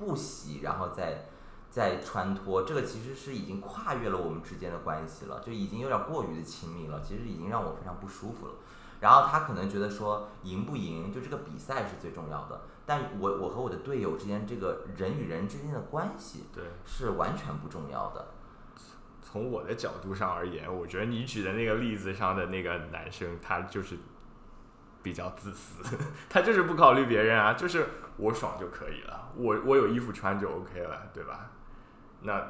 [0.00, 1.26] 不洗，然后再
[1.70, 2.62] 再穿脱。
[2.62, 8.54] 这个其实是已经跨越了我们之间的关系了，就已经有点过于的亲密了，其实已经让我非常不舒服了。
[9.00, 18.34] 然后他可能觉得说赢不赢，就这个比赛是最重要的，但我我和我的队友之间这个人与人之间的关系对，是完全不重要的。
[19.22, 23.96] 从我的角度上而言，我觉得你举的那个例子上的那个男生，他就是
[25.02, 25.82] 比较自私，
[26.28, 27.86] 他就是不考虑别人啊，就是
[28.16, 31.50] 我爽就可以了，我我有衣服穿就 OK 了，对吧？
[32.22, 32.48] 那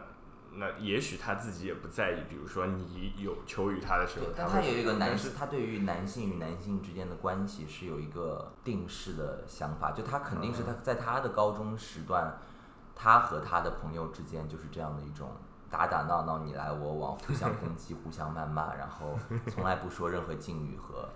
[0.52, 12.36] 那也许他自己也不在意，比如说你有求于他的时候，，但他有一个男性，他对于男性与男性之间的关系是有一个定式的想法，就他肯定是他在他的高中时段，
[12.96, 15.30] 他和他的朋友之间就是这样的一种
[15.70, 21.08] 打打闹闹、你来我往、互相攻击、互相谩骂，然后从来不说任何敬语和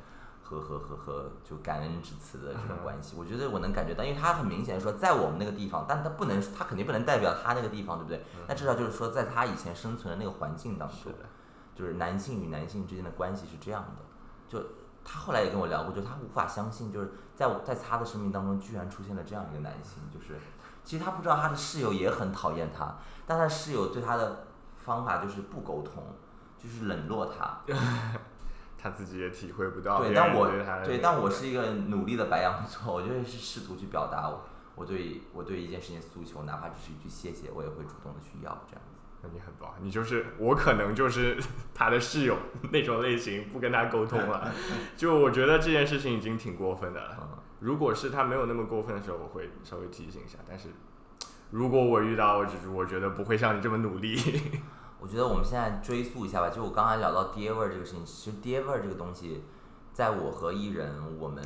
[0.45, 3.17] 和和和和就感恩之词的这种关系。
[3.19, 8.23] 我觉得我能感觉到，因为他很明显说在我们那个地方，但他不能，他肯定不能代表他那个地方，对不对？
[8.47, 11.11] 那至少就是说，在他以前生存的那个环境当中，
[11.75, 14.03] 就是男性与男性之间的关系是这样的。
[14.47, 14.63] 就
[15.03, 20.39] 他后来也跟我聊过，就他无法相信，就是在我在他的生命当中居然出现了这样一个男性，就是
[20.85, 22.95] 其实他不知道他的室友也很讨厌他，
[23.27, 24.47] 但他室友对他的
[24.85, 26.05] 方法就是不沟通，
[26.59, 27.61] 就是冷落他。
[28.85, 30.03] 他自己也体会不到。
[30.03, 30.47] 对，但我
[30.85, 34.45] 对，但我是一个努力的白羊座，我就会是试图去表达我
[34.75, 38.93] 我对我对一件事情诉求，哪怕只是一句谢谢，我也会主动的去要这样子。
[39.23, 41.39] 那你很棒，你就是我可能就是
[41.73, 42.37] 他的室友
[42.71, 44.53] 那种类型，不跟他沟通了。
[44.99, 47.43] 就我觉得这件事情已经挺过分的了。
[47.61, 50.37] 如果是他没有那么过分的时候，我会稍微提醒一下。
[50.47, 50.69] 但是
[51.53, 54.15] 如果我遇到，我只是我觉得不会像你这么努力。
[55.05, 59.43] 我觉得我们现在追溯一下吧，就我刚才聊到爹味儿这个事情，其实爹味儿这个东西，
[59.93, 60.91] 在我和艺人
[61.21, 61.45] 我们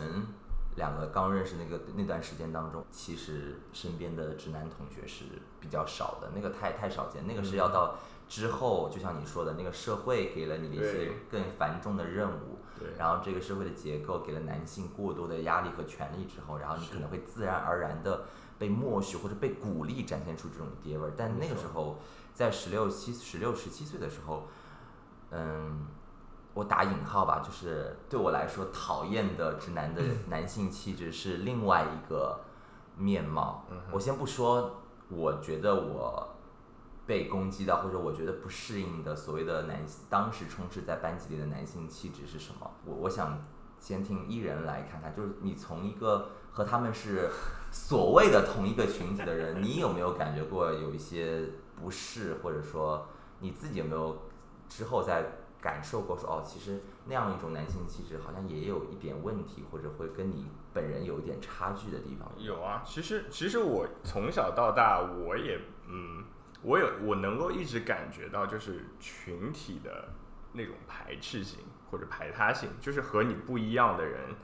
[0.77, 5.25] 两个刚认识那个那段时间当中，其实身边的直男同学是
[5.59, 7.97] 比较少的，那个太太少见，那个是要到
[8.29, 12.61] 之后，就像你说的那个社会给了你的一些更繁重的任务，
[12.97, 21.99] 然后这个社会的结构给了男性过多的压力和权利之后，然后你可能会自然而然的被默许或者被鼓励展现出这种爹味儿，但那个时候。
[22.39, 24.47] 在十六七、十六、十七岁的时候，
[25.33, 25.85] 嗯，
[26.55, 32.39] 我打引号吧，就是对我来说，讨厌的直男的 男性气质是另外一个
[32.97, 33.65] 面貌。
[33.91, 36.37] 我先不说，我觉得我
[37.05, 42.71] 被攻击到，或者我觉得不适应的所谓的男，当时充斥在班级里的男性气质是什么？
[42.85, 43.37] 我我想
[43.81, 47.29] 先听伊人来看看，就是你从一个和他们是
[47.73, 51.45] 所谓的同一个群体的人，你有没有感觉过有一些？
[51.81, 53.07] 不是，或者说
[53.41, 54.23] 你自己有没有
[54.69, 55.25] 之后再
[55.61, 62.31] 感受过说哦，其实那样一种男性气质好像也有一点问题，或者会跟你本人有一点差距的地方。
[62.37, 66.25] 有啊，其实其实我从小到大我也嗯，
[66.63, 70.11] 我有我能够一直感觉到就是群体的
[70.53, 71.61] 那种排斥性
[71.91, 74.35] 或者排他性，就是和你不一样的人。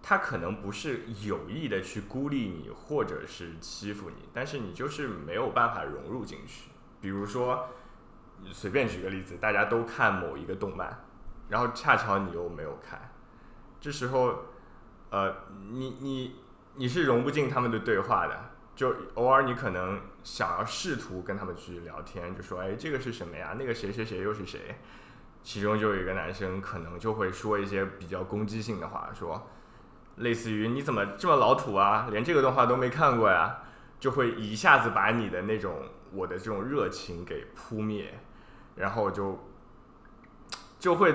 [0.00, 6.67] 他可能不是有意的去孤立你，或者是欺负你，但是你就是没有办法融入进去。
[7.00, 7.68] 比如说，
[8.50, 11.04] 随便举个例子，大家都看某一个动漫，
[11.48, 13.12] 然后恰巧你又没有看，
[13.80, 14.34] 这时候，
[15.10, 15.34] 呃，
[15.70, 16.36] 你你
[16.74, 18.36] 你是融不进他们的对话的。
[18.74, 23.56] 就偶尔你可能想要试图跟他们去聊天，就说，哎，这个是什么呀？
[23.58, 24.78] 那个谁谁谁又是谁？
[25.42, 29.50] 其中就有一个男生可能就会说一些比较攻击性的话，说。
[30.18, 33.58] 类似于你怎么这么老土啊，连这个动画都没看过呀，
[34.00, 35.80] 就会一下子把你的那种
[36.12, 38.18] 我的这种热情给扑灭，
[38.76, 39.48] 然后就
[40.78, 41.14] 就会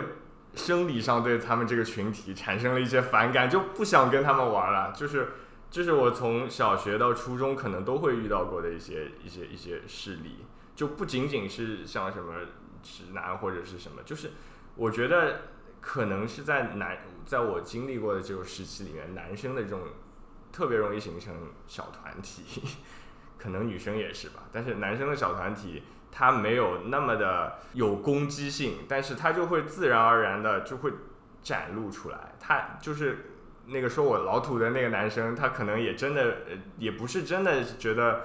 [0.56, 4.92] 生理上对他们这个群体产生了一些反感，就不想跟他们玩了。
[4.92, 5.34] 就是
[5.70, 12.34] 这是我从小学到初中可能都会遇到过的一些一些一些事例，就不仅仅是像什么
[12.82, 14.32] 直男或者是什么，就是
[14.76, 15.42] 我觉得。
[15.86, 19.82] 可能是在男，在我经历过的这种时期里面，男生的这种
[20.50, 21.36] 特别容易形成
[21.68, 22.64] 小团体，
[23.44, 24.44] 可能女生也是吧。
[24.52, 30.94] 但是男生的小团体，他没有那么的有攻击性，但是他就会自然而然的就会
[31.42, 32.36] 展露出来。
[32.40, 33.32] 他就是
[33.66, 36.38] 那个说我老土的那个男生，他可能也真的，
[36.78, 38.22] 也不是真的觉得。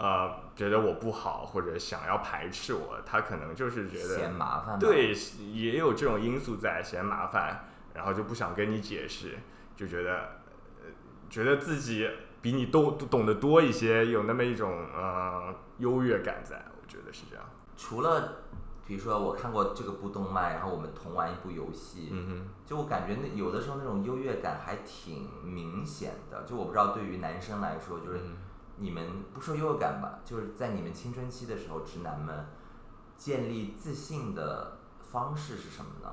[0.00, 5.12] 呃，觉得我不好或者想要排斥我，他可能就是觉得嫌麻烦，对，
[5.52, 7.64] 也有这种因素在，嫌麻烦，
[7.94, 9.36] 然后就不想跟你解释，
[9.74, 10.38] 就觉得，
[11.28, 12.08] 觉得自己
[12.40, 17.44] 比你都懂得多一些，有那么一种呃优越感在，我觉得是这样。
[17.76, 18.36] 除了
[18.86, 28.20] 比如说我看过这个部动漫，然后我们同玩一部游戏，嗯哼，就我感觉那有的时候那种优越感还挺明显的，就我不知道对于男生来说就是。
[28.80, 32.46] 你们不说优越感吧，就是在你们青春期的时候，直男们
[33.16, 36.08] 建立自信的方式是什么呢？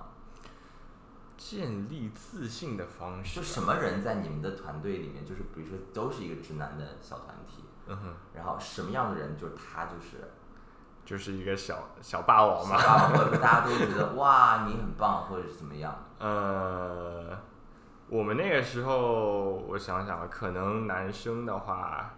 [1.38, 10.32] 建立自信的方式，就什么人在你们的团队里面，就是比如说都是一个直男的小团体，嗯哼，然后什么样的人，就是他就是，
[11.06, 12.78] 就是一个小小霸王嘛，
[13.10, 15.96] 或者大家都觉得哇你很棒，或者是怎么样？
[16.20, 17.38] 呃，
[18.08, 22.14] 我们那个时候，我想想，可能男生的话。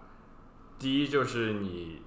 [0.80, 2.04] 第一就是你，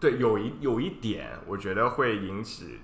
[0.00, 2.80] 对，有一有一点，我觉得会引起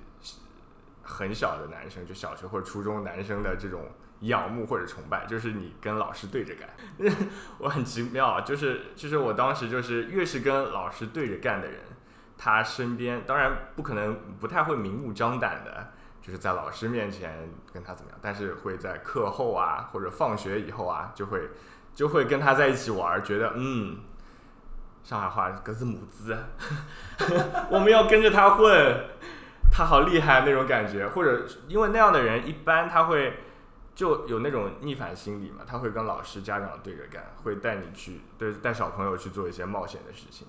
[1.03, 3.90] 很小的男生，就小学或者初中男生的这种
[4.20, 6.68] 仰慕或者崇拜，就是你跟老师对着干。
[7.59, 11.80] 我很奇妙，就是就是我当时就是越是跟老师对着干的人，
[12.38, 21.50] 他身边当然不可能不太会明目张胆的就是在老师面前跟他怎么样，但是会在课后啊或者放学以后啊，就会
[21.94, 23.98] 就会跟他在一起玩，觉得嗯，
[25.03, 26.38] 上海话格子母子，
[27.70, 29.05] 我们要跟着他混，
[29.73, 33.39] 他好厉害那种感觉，或者因为那样的人一般他会
[33.95, 40.47] 就有那种逆反心理嘛，他会跟老师家长对着干，会带你去对带小朋友去做一些冒险的事情，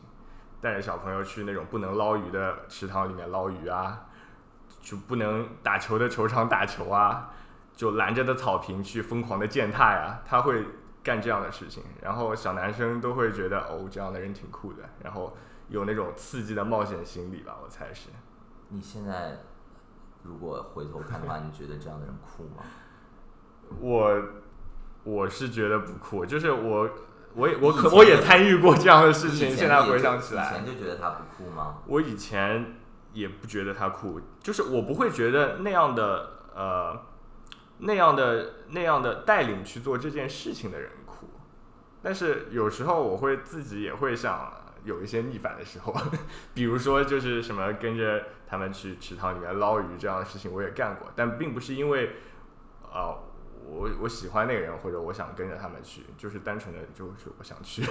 [0.61, 4.07] 带着小朋友去那种不能捞鱼的池塘里面捞鱼啊。
[4.81, 7.31] 就不能打球的球场打球啊，
[7.73, 10.65] 就拦着的草坪去疯狂的践踏呀，他会
[11.01, 15.37] 干这样的事情，然后小男生都会觉得哦，这样的人挺酷的，然后
[15.69, 18.09] 有那种刺激的冒险心理吧，我猜是。
[18.73, 19.37] 你现在
[20.23, 22.63] 如果回头看的话，你觉得这样的人酷吗？
[23.79, 24.21] 我
[25.03, 26.89] 我是觉得不酷，就是我
[27.35, 31.77] 我也我可我也参与过这样的事情，现在回想起来，以前就觉得他不酷吗？
[31.87, 32.77] 我以前。
[33.13, 36.99] 也不觉得他酷，就是我不会觉得那样的呃
[37.77, 41.27] 那样的那样的带领去做这件事情的人酷，
[42.01, 44.51] 但是有时候我会自己也会想
[44.83, 45.95] 有一些逆反的时候，
[46.55, 52.17] 比如说就是什么跟着他们去池塘里面捞鱼这样的事情我也干过，但并不是因为
[52.83, 53.17] 啊
[53.65, 57.83] 我我喜欢那个人或者我想跟着他们去，就是单纯的就是我想去，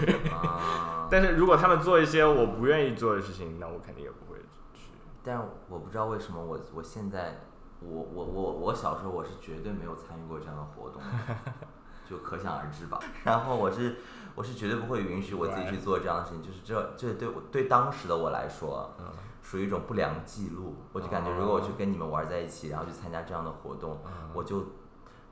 [1.10, 4.38] 但是如果他们做一些我不愿意做的事情，那我肯定也不会
[4.72, 4.92] 去。
[5.24, 7.40] 但我不知道为什么我我现在
[7.80, 11.02] 我我我我小时候我是绝对没有参与过这样的活动，
[12.08, 13.00] 就可想而知吧。
[13.24, 13.96] 然后我是
[14.36, 18.94] 我是绝对不会允许我自己去做这样的事情，就是这这对我对当时的我来说，
[19.42, 20.76] 属于一种不良记录。
[20.92, 24.00] 我就感觉如果我去跟你们玩在一起，然后去参加这样的活动，
[24.32, 24.64] 我就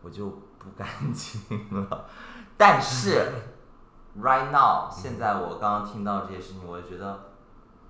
[0.03, 1.41] 我就不干净
[1.71, 2.07] 了。
[2.59, 3.33] 但是
[4.21, 7.27] right now 现在我刚刚听到这些事情，我就觉得。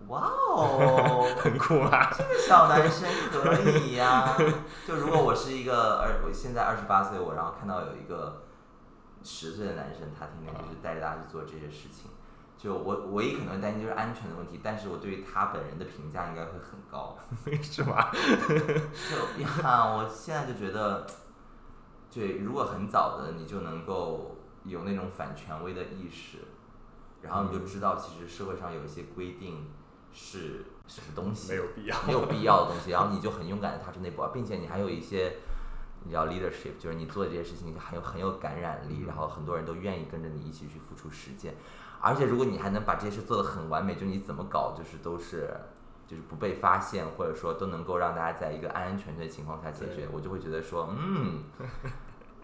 [0.08, 2.10] 哇哦， 很酷啊！
[2.10, 4.34] 这个小男生可以呀。
[4.88, 8.44] 就如果我是一个二，我现在二十八岁，我然后看到有一个
[9.22, 12.09] 十岁的男生，他天天就是带着大家去做这些事情，
[12.60, 17.16] 就我唯一可能担心就是安全的问题，但是我对于他本人的评价应该会很高，
[17.62, 18.10] 是吗？
[18.12, 21.06] 就呀，我现在就觉得，
[22.12, 26.38] 对，如果很早的你就能够有那种反权威的意识，
[27.22, 29.70] 然后你就知道其实社会上有一些规定。
[30.12, 31.52] 是什么东西？
[31.52, 32.90] 没有必要，没有必要的东西。
[32.90, 35.36] 然后你就很勇敢的踏出那步，并且你还有一些，
[36.02, 41.54] 你叫 leadership，就是你做这些事情很有很有感染力，然后很多人都愿意跟着你一起去付出实践。
[42.00, 45.50] 而且如果你还能把这些事做得很完美，就你怎么搞，就是都是
[46.06, 51.44] 就是不被发现，或者说都能够让大家在一个安安全全的情况下解决，我就会觉得说，嗯，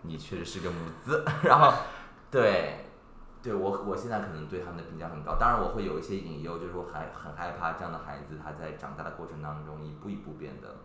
[0.02, 1.24] 你确实是个母子。
[1.42, 1.72] 然后，
[2.30, 2.82] 对。
[3.42, 10.78] 对我，我现在可能对他们的评价很高，当然我会有一些隐忧，就是我还很害怕这样的孩子他在长大的过程当中一步一步变得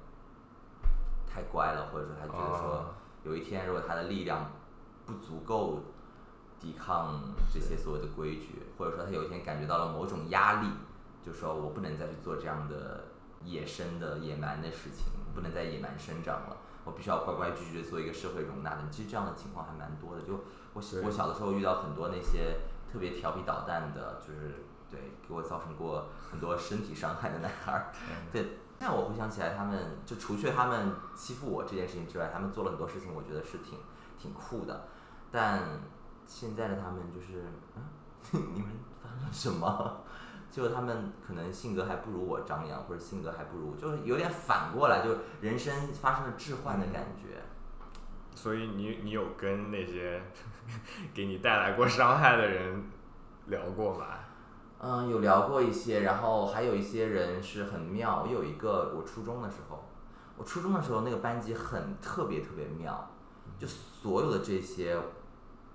[1.26, 2.94] 太乖了，或者说他觉得说
[3.24, 4.52] 有一天如果他的力量
[5.08, 5.80] 不足够
[6.62, 10.68] 抵抗这些所谓的规矩，或者说他有一天感觉到了某种压力，
[11.26, 13.06] 就说我不能再去做这样的
[13.44, 18.84] 野生的野蛮的事情，不能再野蛮生长了，我必须要乖乖矩矩的做一个社会容纳的。
[18.92, 20.40] 其实这样的情况还蛮多的，就。
[20.74, 22.60] 我我小的时候遇到很多那些
[22.90, 27.92] 特别调皮捣蛋的，就是对给我造成过很多身体伤害的男孩儿。
[28.32, 28.42] 对，
[28.80, 33.80] 现在我回想起来，他们就除却他们欺负我这件事情之外，他们做了很多事情，我觉得是挺
[34.18, 34.88] 挺酷的。
[35.30, 35.82] 但
[36.26, 37.44] 现在的他们就是，
[37.76, 37.82] 嗯，
[38.54, 38.70] 你们
[39.02, 40.04] 发生了什么？
[40.52, 47.42] 就他们可能性格还不如我张扬，或者性格还不如，就是有点反过来，就人生发生了置换的感觉。
[48.36, 50.22] 所以你你有跟那些
[51.14, 52.84] 给你带来过伤害的人
[53.48, 54.06] 聊过吗？
[54.80, 58.24] 嗯，有聊过一些，然后还有一些人是很妙。
[58.24, 59.86] 我有一个，我初中的时候，
[60.36, 63.10] 我初中的时候那个班级很特别特别妙，
[63.60, 64.98] 就所有的这些，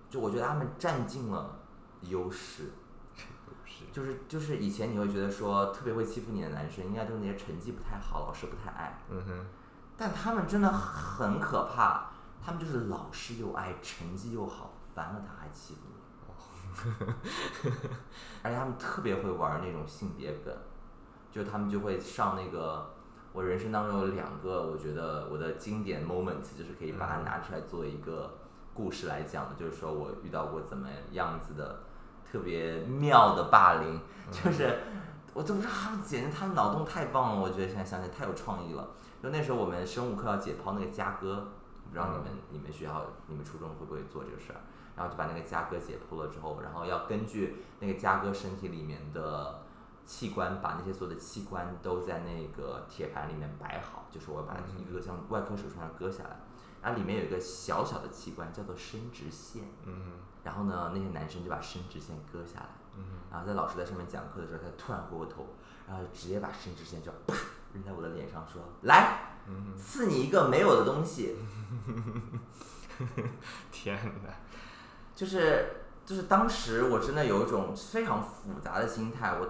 [0.08, 1.58] 就我觉得他们占尽了
[2.02, 2.72] 优势。
[3.92, 8.98] 就是就是以前你会觉得说特别会欺负你的男生，应该都是那些成绩不太好、老师不太爱。
[9.10, 9.46] 嗯哼。
[9.96, 12.10] 但他们真的很可怕。
[12.44, 17.12] 他们就是老师又爱，成绩又好，烦了他还欺负你，
[18.40, 20.56] 而且他们特别会玩那种性别梗，
[21.32, 22.94] 就他们就会上那个，
[23.32, 28.38] 我人生当中有两个，我觉得我的经典 moment 就是可以把它拿出来做一个
[28.76, 31.84] 故事来讲的，就是说我遇到过怎么样子的
[32.30, 34.00] 特别妙的霸凌，
[34.30, 34.80] 就是
[35.32, 38.90] 我都不知道他们简直他们脑洞太棒了，我觉得现在想起来太有创意了。
[39.22, 41.48] 就那时候我们生物课要解剖那个家鸽。
[41.88, 44.58] 不知道你们你们学校你们初中会不会做这个事儿？
[44.96, 49.62] 然后就把那个家鸽解剖了之后，然后要根据那个家鸽身体里面的
[50.06, 56.40] 器官，把那些所有的器官都在那个铁盘里面摆好，就是我把它一个像外科手术上割下来，
[56.80, 60.12] 然后里面有一个小小的器官叫做生殖腺，嗯
[60.44, 63.02] 然后呢，那些男生就把生殖腺割下来，嗯。
[63.32, 65.48] 然后在老师在上面讲课的时候，他突然回过头，
[65.88, 67.34] 然后就直接把生殖腺就啪
[67.74, 71.36] 扔在我的脸上，说：“来，嗯，赐你一个没有的东西。
[73.72, 74.30] ”天哪，
[75.14, 79.48] 就是就是当时我真的有一种非常复杂的心态，我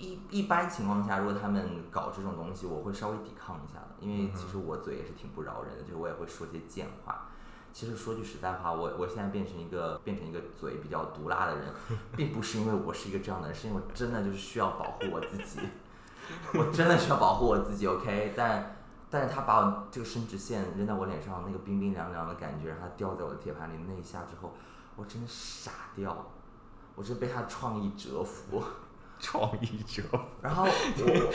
[0.00, 7.28] 一一般情况下，如果他们搞这种东西，我会稍微抵抗一下的，因为其实我嘴也是挺不饶人的，就是我也会说些贱话。
[7.72, 11.72] 其实说句实在话，我我现在变成一个变成一个嘴比较毒辣的人，
[12.16, 15.60] 并不是因为我是一个这样的人，是因为我真的就是需要保护我自己，
[16.58, 18.32] 我真的需要保护我自己，OK？
[18.34, 18.76] 但
[19.10, 24.52] 但是他把我这个生殖腺扔在我脸上，那个冰冰凉凉的感觉，让它掉在我的铁盘里那一下之后，
[24.96, 26.26] 我真的傻掉，
[26.96, 28.62] 我真被他创意折服。
[29.20, 30.02] 创意者，
[30.40, 31.32] 然后我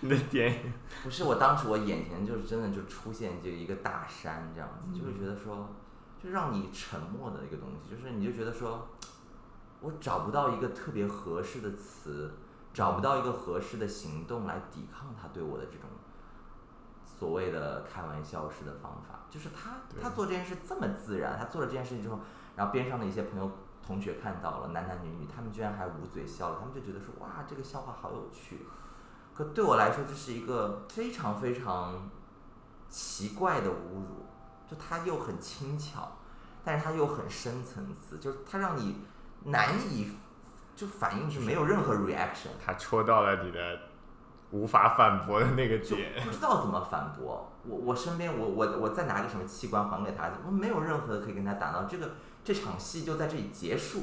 [0.00, 5.74] 你的电影，不是我当时我眼前就是真的就出现就一个大山这样子，就是觉得说，
[6.22, 8.86] 就让你沉默的一个东西，就是你就觉得说，
[9.80, 12.34] 我找不到一个特别合适的词，
[12.74, 15.88] 找不到一个合适的行动来抵抗他对我的这种
[17.04, 22.20] 所谓的开玩笑式的方法，就是他他做这件事这么自然，他做了这件事情之后，
[22.54, 23.50] 然后边上的一些朋友。
[23.86, 28.66] 同学看到了，男男女女，他们居然还捂嘴笑了，他们就觉得说，哇，这个笑话好有趣。
[29.34, 32.10] 可对我来说，这是一个非常非常
[32.88, 34.26] 奇怪的侮辱，
[34.68, 36.16] 就它又很轻巧，
[36.64, 38.96] 但是它又很深层次，就是它让你
[39.44, 40.10] 难以
[40.74, 43.78] 就反应是没有任何 reaction，他戳到了你的
[44.50, 47.52] 无法反驳的那个就点，不知道怎么反驳。
[47.64, 52.10] 我我身边我我我再拿个什么器官还给他，我没有任何可以跟他打闹这个
[52.46, 54.02] 这场戏就在这里结束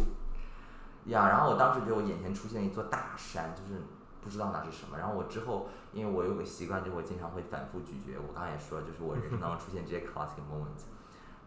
[1.05, 1.29] 呀。
[1.29, 3.81] 然后我当时觉得我眼前出现一座大山，就是
[4.21, 4.97] 不知道那是什么。
[4.97, 8.19] 然后我之后，因为我有个习惯，就我经常会反复咀嚼。
[8.19, 10.83] 我刚刚也说，就是我人生当中出现这些 classic moment，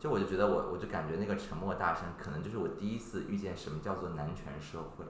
[0.01, 5.05] 就我就觉得我我就感觉那个沉默大山，可能就是我第一次遇见什么叫做男权社会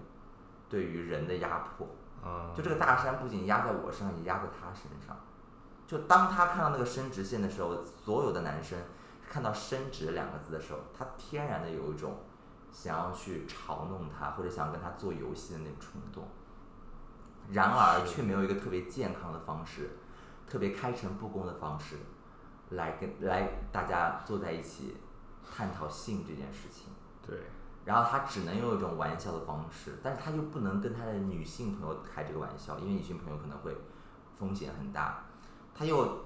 [0.69, 1.89] 对于人的压迫。
[2.25, 5.17] 嗯，就这个大山不仅压在我身上，也压在他身上。
[5.87, 8.77] 就当他看到那个生殖线的时候，所有的男生
[9.29, 12.19] 看到“生殖”两个字的时候，他天然的有一种
[12.73, 16.27] 想要去嘲弄他，或者想跟他做游戏的那种冲动。
[17.51, 19.91] 然而，却没有一个特别健康的方式，
[20.49, 21.97] 特别开诚布公的方式，
[22.71, 24.97] 来跟来大家坐在一起
[25.49, 26.89] 探讨性这件事情。
[27.25, 27.39] 对，
[27.85, 33.77] 然后他只能用一种玩笑的方式，但是他又不能跟他的女性朋友开这个玩笑，因为女性朋友可能会
[34.37, 35.25] 风险很大，
[35.73, 36.26] 他又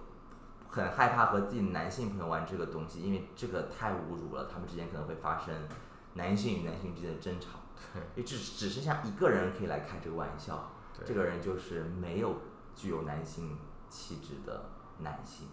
[0.70, 5.54] 很害怕和自己的男性朋友玩这个东西，因为这个太侮辱了，他们之间可能会发生
[6.14, 7.58] 男性与男性之间的争吵，
[7.92, 11.06] 对，也只只剩下一个人可以来开这个玩笑，对。
[11.06, 12.36] 这个人就是没有
[12.76, 13.58] 具有男性
[13.88, 15.48] 气质的男性，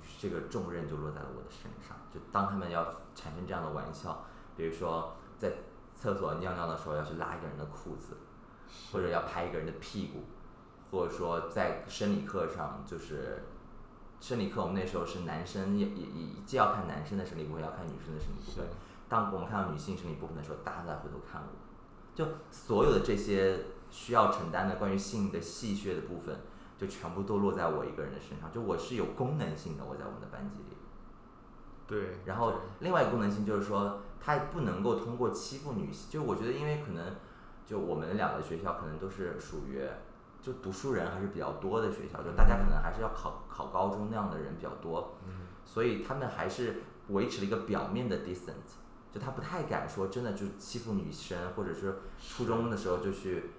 [0.00, 1.96] 于是这个重任就落在了我的身上。
[2.12, 2.84] 就当他们要
[3.14, 4.24] 产生这样的玩笑，
[4.56, 5.52] 比如说在
[5.96, 8.16] 厕所尿尿的时候要去拉一个人的裤子，
[8.92, 10.22] 或者要拍一个人的屁股，
[10.92, 13.42] 或者说在生理课上就是
[14.20, 18.66] 生理课，我们那时候是男生也也也既要看男生的生理部分，要看女生的生理部分。
[19.08, 21.48] 当我们看到女性生理部分的时候，大家都在回头看我。
[22.14, 23.60] 就所有的这些
[23.90, 26.36] 需要承担的关于性的戏谑的部分，
[26.76, 28.50] 就全部都落在我一个人的身上。
[28.52, 30.76] 就我是有功能性的，我在我们的班级里。
[31.86, 36.10] 对，然后另外一个功能性就是说，他也不能够通过欺负女性。
[36.10, 37.14] 就我觉得，因为可能
[37.64, 39.80] 就我们两个学校可能都是属于
[40.40, 45.14] 就读书人还是比较多的学校，就大家可能还是要考考高中那样的人比较多，
[45.64, 48.52] 所以他们还是维持了一个表面的 decent，
[49.12, 53.50] 就他不太敢说真的就欺负女生，或者是初中的时候就去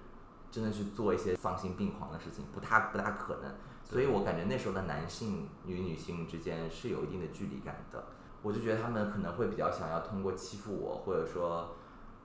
[0.49, 3.53] 真的去做一些丧心病狂的事情，不太不大可能。
[3.84, 8.03] 所以我感觉那时候的男性与女性之间是有一定的距离感的。
[8.41, 11.75] 我就觉得他们可能会比较想要通过欺负我，或者说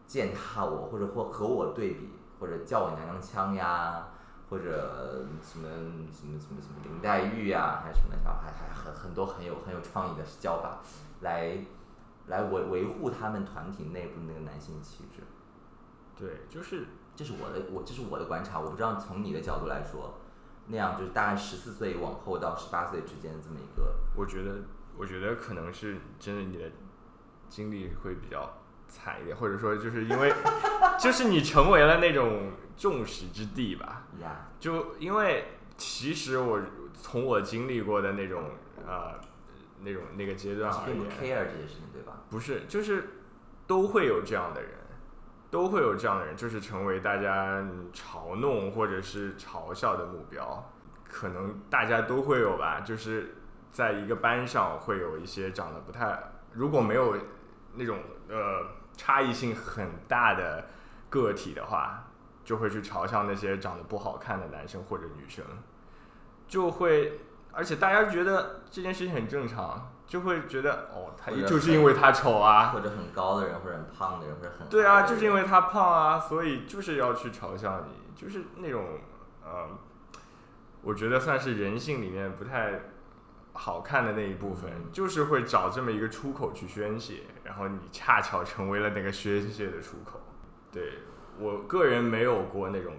[0.07, 4.09] 践踏我，或者或和我对比，或者叫我娘娘腔呀，
[4.51, 5.69] 或者什么
[6.13, 10.79] 什么什么什么林黛玉呀，还是什么的，还还很很多很有很有创意的叫法，
[11.21, 11.59] 来
[12.27, 15.23] 来维维护他们团体内部那个男性气质。
[16.17, 16.87] 对，就是
[17.17, 20.21] 这是我的我这是我的观察，我不知道从你的角度来说，
[20.69, 24.63] 那样就是大概十四岁往后到十八岁之间这么一个，我觉得，
[24.97, 26.71] 我觉得可能是真的你的
[27.49, 30.33] 经历会比较惨一点，或者说就是因为
[31.01, 34.05] 就是你成为了那种众矢之的吧。
[34.21, 35.45] 呀，就因为
[35.77, 36.61] 其实我
[36.95, 38.51] 从我经历过的那种
[38.87, 39.21] 呃
[39.81, 42.23] 那种那个阶段而并不言，care 这些事情，对吧？
[42.31, 43.09] 不是就是
[43.67, 44.71] 都会有这样的人，
[45.51, 47.61] 都会有这样的人，就是成为大家
[47.93, 50.71] 嘲弄或者是嘲笑的目标。
[51.07, 53.37] 可能大家都会有吧，就是
[53.71, 56.19] 在一个班上会有一些长得不太，
[56.53, 57.17] 如果没有
[57.75, 57.99] 那种
[58.29, 58.67] 呃
[58.97, 60.67] 差异性很大的
[61.09, 62.11] 个体的话，
[62.45, 65.45] 就会去嘲笑那些长得不好看的男生或者女生，
[66.47, 67.21] 就会，
[67.53, 78.99] 而且大家觉得这件事情很正常，就会觉得哦，他就是因为他丑啊，或者很高的人，或者很胖的人，或者很对啊，就是因为他胖啊，所以就是要去嘲笑你，就是那种
[79.43, 79.69] 呃，
[80.83, 82.81] 我觉得算是人性里面不太
[83.55, 84.93] 好看的那一部分，嗯。
[84.93, 90.21] 就是会找这么一个出口去宣泄，然后你恰巧成为了那个宣泄的出口。
[90.71, 90.99] 对
[91.39, 92.95] 我个人没有过那种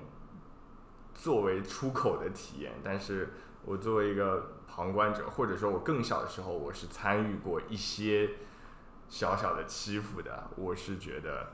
[1.14, 3.34] 作为出口的体验，但是
[3.64, 8.32] 我作为一个旁观者，或者说我更小的时候，我是参与过一些
[9.08, 11.52] 小小的欺负的，我是觉得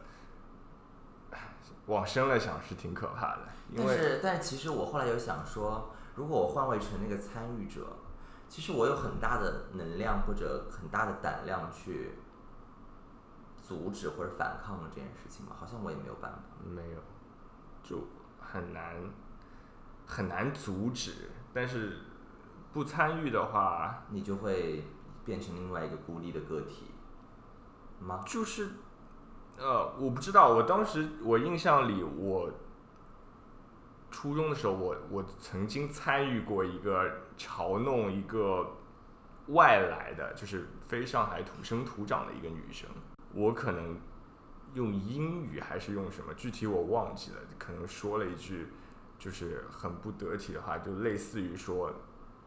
[1.86, 7.88] 往深了想是挺可怕的，因为但是，但其实我后来有想说，如果我换位成那个参与者，
[8.48, 12.12] 其实我有很大的能量或者很大的胆量去
[13.72, 16.40] 阻止或者反抗了这件事情吗，好像我也没有办法。
[16.70, 17.00] 没有
[17.82, 18.06] 就
[18.38, 18.96] 很难
[20.06, 22.00] 很难阻止，但是
[22.74, 24.84] 不参与的话，你就会
[25.24, 26.92] 变成另外一个孤立的个体
[28.02, 28.22] 吗？
[28.28, 28.72] 就是，
[29.58, 32.52] 呃，我不知道，我当时我印象里，我
[34.12, 38.70] 初中的时候，我我曾经参与过一个嘲弄一个
[39.48, 42.90] 外来的，就是非上海土生土长的一个女生，
[43.34, 43.98] 我可能
[44.74, 48.70] 用英语还是用什么，具体我忘记了，可能说了一句
[49.20, 51.92] 就是很不得体的话，就类似于说，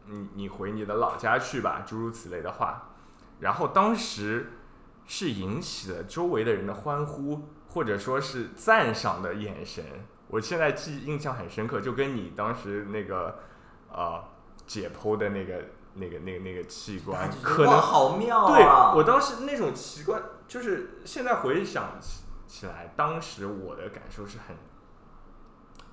[0.07, 2.91] 你你回你的老家去吧，诸如此类的话。
[3.39, 4.53] 然后当时
[5.05, 9.83] 是引起了周围的人的欢呼，或者说是赞赏的眼神。
[10.27, 13.39] 我现在记印象很深刻，就跟你当时那个
[13.91, 14.23] 呃
[14.65, 18.93] 解剖的那个那个那个那个器官，可能好妙对啊！
[18.95, 24.55] 我当时那种奇怪，就是现在回想起起来，当时我的感受是很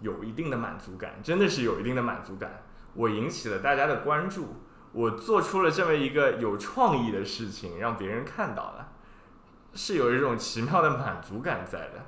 [0.00, 2.62] 有一定的满足感，真的是有一定的满足感。
[2.94, 4.56] 我引起了大家的关注，
[4.92, 8.92] 我做出了这么一个有创意的事情，让别人看到了，
[9.72, 12.04] 是有一种奇妙的满足感在的。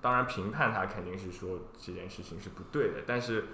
[0.00, 3.46] 当然，评判他肯定是说这件事情是不对的，但是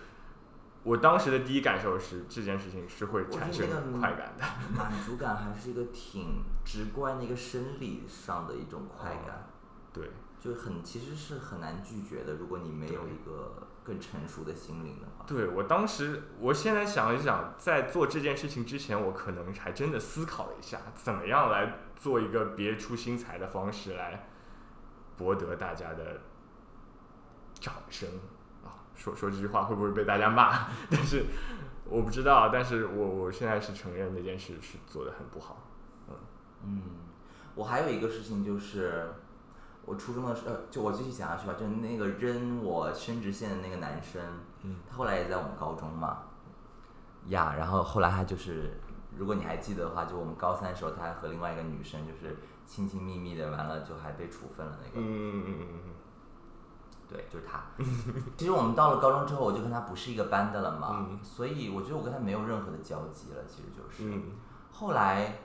[0.85, 3.66] 我当时的第一感受是这件事情是会产生
[3.99, 4.45] 快感的。
[4.76, 9.49] 满足感还是一个挺直观的一个生理上的一种快感，
[9.93, 12.35] 对，就很其实是很难拒绝的。
[12.35, 24.28] 如果你没有一个更成熟的心灵的话，对我当时，我现在想一想，在做这件事情之前，我可能还真的思考了一下，怎么样来做一个别出心裁的方式来
[25.16, 26.20] 博得大家的
[27.55, 28.34] 掌声啊。
[28.95, 30.68] 说说这句话会不会被大家骂？
[30.90, 31.24] 但是
[31.86, 35.59] 我不知道，但是我我现在是承认那件事是做的很不好。
[36.09, 36.14] 嗯
[36.64, 36.82] 嗯，
[37.55, 39.07] 我还有一个事情就是，
[39.84, 44.22] 我初中的时候，呃就我继续讲下去吧，就是那个扔我生殖线的那个男生，
[44.62, 46.22] 嗯，他后来也在我们高中嘛，
[47.26, 48.72] 呀，然后后来他就是，
[49.16, 55.93] 如果你还记得的话，就我们高三的时候，他还和另外一个女生就是亲亲密密的，完了就还被处分了那个，嗯嗯嗯嗯嗯
[57.15, 57.62] 对，就是他。
[58.37, 64.11] 其实我们到了高中之后，我就跟他不是一个班的了嘛，嗯所以我觉得我跟他没有任何的交集了，其实就是。
[64.11, 64.33] 嗯
[64.73, 65.39] 后来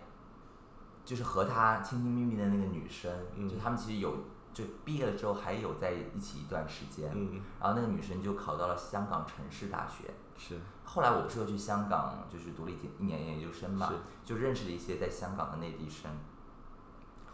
[1.05, 4.11] 就是和他亲亲密密的那个女生，嗯就他们其实有
[4.51, 10.05] 就毕业了之后还有在一起一段时间，嗯，然后那个女生就考到了香港城市大学。
[10.36, 13.93] 是后来我不是又去香港，就是读了一年一年研究生嘛，
[14.26, 16.09] 就认识了一些在香港的内地生。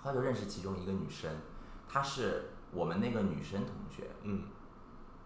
[0.03, 1.31] 后来就认识其中一个女生，
[1.87, 4.43] 她是我们那个女生同学嗯，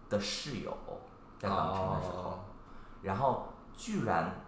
[0.10, 0.72] 的室友，
[1.40, 2.40] 在港城的时候，哦
[3.02, 4.42] 然后居然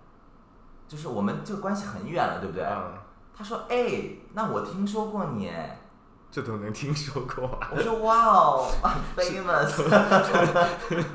[0.87, 2.63] 就是我们这个关系很远了，对不对？
[2.65, 2.93] 嗯，
[3.33, 5.51] 他说：“哎，那我听说过你。”
[6.29, 7.69] 这都能听说过啊。
[7.71, 8.67] 我说：“哇哦，
[9.17, 9.83] famous。”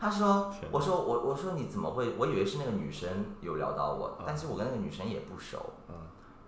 [0.00, 2.14] 他说：“我说我我说你怎么会？
[2.18, 3.08] 我以为是那个女生
[3.40, 5.58] 有聊到我，嗯但是我跟那个女生也不熟。
[5.88, 5.94] 嗯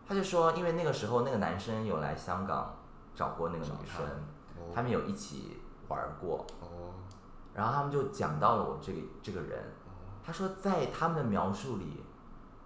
[0.08, 2.76] 他就说，因为那个时候那个男生有来香港
[3.14, 4.10] 找过那个女生，哦
[4.74, 5.58] 他们有一起
[5.88, 6.94] 玩过，哦
[7.54, 9.72] 然后他们就讲到了我这个这个人。
[10.22, 12.02] 他说，在他们的描述里，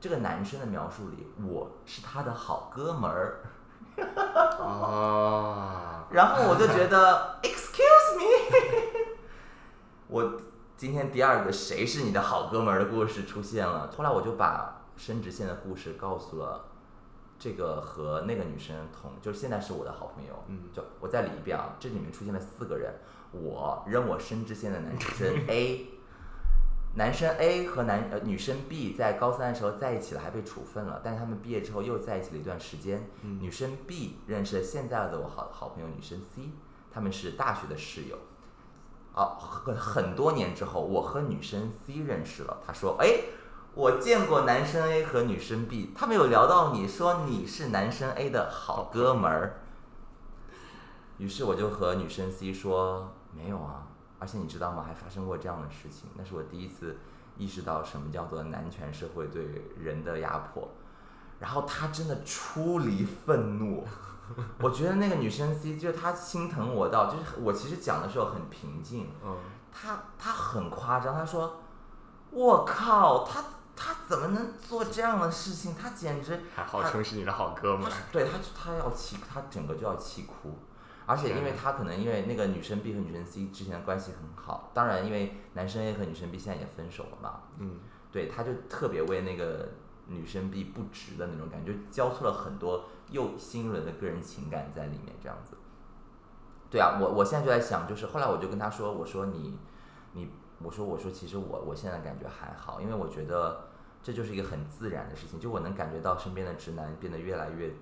[0.00, 3.42] 这个男生的描述里，我是他的好哥们儿。
[4.58, 8.24] 啊，然后我就觉得， excuse me，
[10.08, 10.40] 我
[10.76, 13.92] 今天第二个谁是你的好哥们儿的故事出现了。
[13.96, 16.69] 后来我就把生殖腺的故事告诉了
[17.40, 20.34] 这个和那个女生同，就是现在是我的好朋友。
[20.48, 22.94] 嗯就我再理一遍啊，这里面出现了四个人，
[23.32, 25.86] 我扔我生之线的男生 A，
[26.96, 33.08] 男生 A 和男呃女生 B 在高三的时候在一起了，还被处分了，但是他们毕业之后又在一起了一段时间。
[33.22, 36.50] 嗯女生 B 认识了现在的我好好朋友女生 C，
[36.92, 38.18] 他们是大学的室友。
[39.12, 42.58] 啊，很很多年之后，我和女生 C 认识了。
[42.64, 43.08] 他说：“哎，
[43.74, 49.60] 我见过男生 A 和女生 B，他们有聊到你说你是男生 A 的好哥们儿。”
[51.18, 53.86] 于是我就和女生 C 说：“没有啊，
[54.18, 54.84] 而且你知道吗？
[54.86, 56.10] 还发生过这样的事情。
[56.16, 56.98] 那是我第一次
[57.36, 59.46] 意识到什么叫做男权社会对
[59.78, 60.68] 人的压迫。”
[61.38, 63.86] 然后他真的出离愤怒，
[64.60, 69.38] 我觉得那个女生 C 就是她心疼我到，就是我其实讲的时候很平静，嗯，
[69.72, 71.62] 她她很夸张，她说
[72.30, 73.42] ：“我靠，他
[73.82, 75.74] 他怎么能做这样的事情？
[75.74, 77.92] 他简直还号称是你的好哥们儿。
[78.12, 80.58] 对他他要气，他整个就要气哭。
[81.06, 87.80] 而且因为他可能因为那个女生 B 和女生 C 之前的关系很好，当然因为男生 A 和女生 B 现在也分手了嘛，嗯，
[88.12, 89.70] 对，他就特别为那个
[90.06, 95.56] 女生 B 不值的那种感觉，就交错了很多又新一轮的个人情感在里面，这样子。
[96.70, 99.58] 对啊，我我现在就在想，就是后来我就跟他说，我说你
[100.12, 100.30] 你，
[100.62, 103.69] 我说我说其实我我现在感觉还好，因为我觉得
[104.02, 107.72] 这就是一个很自然的事情，就我能感觉到身边的直男变得越来越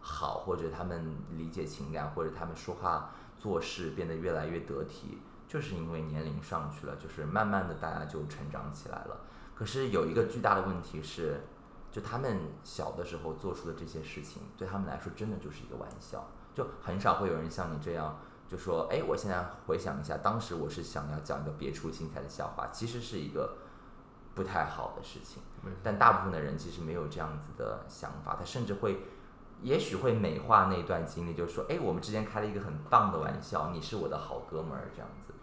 [0.00, 5.18] 好，或者他们理解情感，或者他们说话做事变得越来越得体，
[5.48, 9.20] 就是因为年龄上去了，就是慢慢的大家就成长起来了。
[9.54, 11.40] 可是有一个巨大的问题是，
[11.90, 18.18] 就他们小的时候做出的这些事情，对他们来说真的就是一个玩笑，就很少会有人像你这样
[18.48, 23.56] 就说，哎，我现在回想一下，当时我是想要讲一个别出心裁的笑话，其实是一个
[24.40, 25.42] 不太好的事情。
[25.82, 29.00] 但大部分的人其实没有这样子的想法，他甚至会，
[29.60, 35.34] 也许会美化那段经历，就是说，哎，我们之间开了一个很棒的玩笑，你是我的好哥们儿这样子。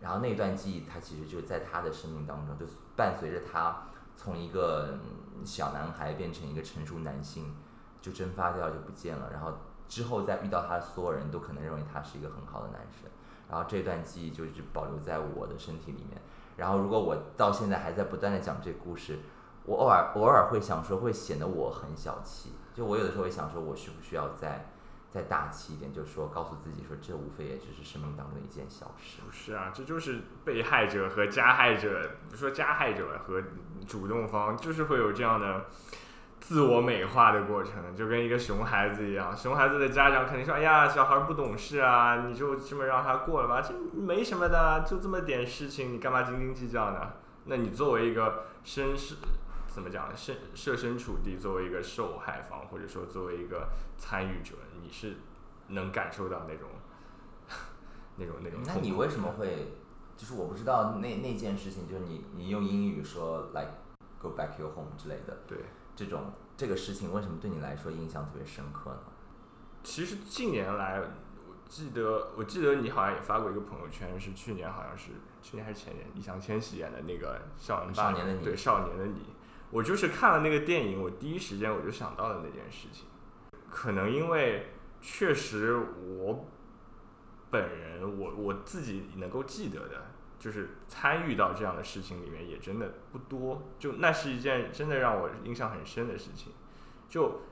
[0.00, 2.66] 然后那段记忆，他其实就在他的生命当中，就
[2.96, 3.84] 伴随着他
[4.16, 7.54] 从一个嗯小男孩变成一个成熟男性，
[8.00, 9.30] 就蒸发掉就不见了。
[9.32, 9.52] 然后
[9.88, 13.08] 之后再遇到他的所有人都可能认为他是一个很好的男生。
[13.48, 16.20] 然后这段记忆就一直保留在我的身体里面。
[16.56, 19.18] 然后如果我到现在还在不断的讲这故事，
[19.64, 22.52] 我偶尔偶尔会想说，会显得我很小气。
[22.74, 24.70] 就我有的时候会想说，我需不需要再
[25.10, 29.20] 再大气一点，就说告诉自己说，这无非也只是生命当中的一件小事。
[29.24, 33.42] 不是啊，这就是被害者和加害者，不说加害者和
[33.86, 35.66] 主动方，就是会有这样的
[36.42, 39.34] 自我美化的过程，就跟一个熊孩子一样。
[39.34, 47.12] 熊孩子的家长肯定说：“哎呀，小孩不懂事啊，你就这么让他过了吧，这没什么的，就这么点事情，你干嘛斤斤计较呢？”
[47.46, 49.14] 那你作为一个身世
[49.68, 55.18] 怎么讲，设设身处地，作为一个受害方，或者说作为一个参与者，你是
[55.68, 56.68] 能感受到那种
[58.18, 58.58] 那种那种。
[58.66, 59.76] 那你为什么会？
[60.16, 63.70] 就是我不知道那那件事情，就是你你用英语说 like
[64.20, 65.58] go back your home 之类的对？
[66.02, 68.98] 这种这个事情，为什么对你来说印象特别深刻呢？
[69.84, 79.20] 其实近年来，我记得我记得你好像也发过一个朋友圈，是去年好像是去年还是前年，易烊千玺演的那个《少年少年的你对《少年的你》，
[79.70, 83.06] 我就是看了那个电影，我第一时间我就想到了那件事情。
[83.70, 85.76] 可能因为确实
[86.18, 86.46] 我
[87.50, 90.11] 本人我我自己能够记得的，
[90.42, 96.52] 就是参与到这样的事情里面也真的不多，就那是一件真的让我印象很深的事情。
[97.08, 97.42] 就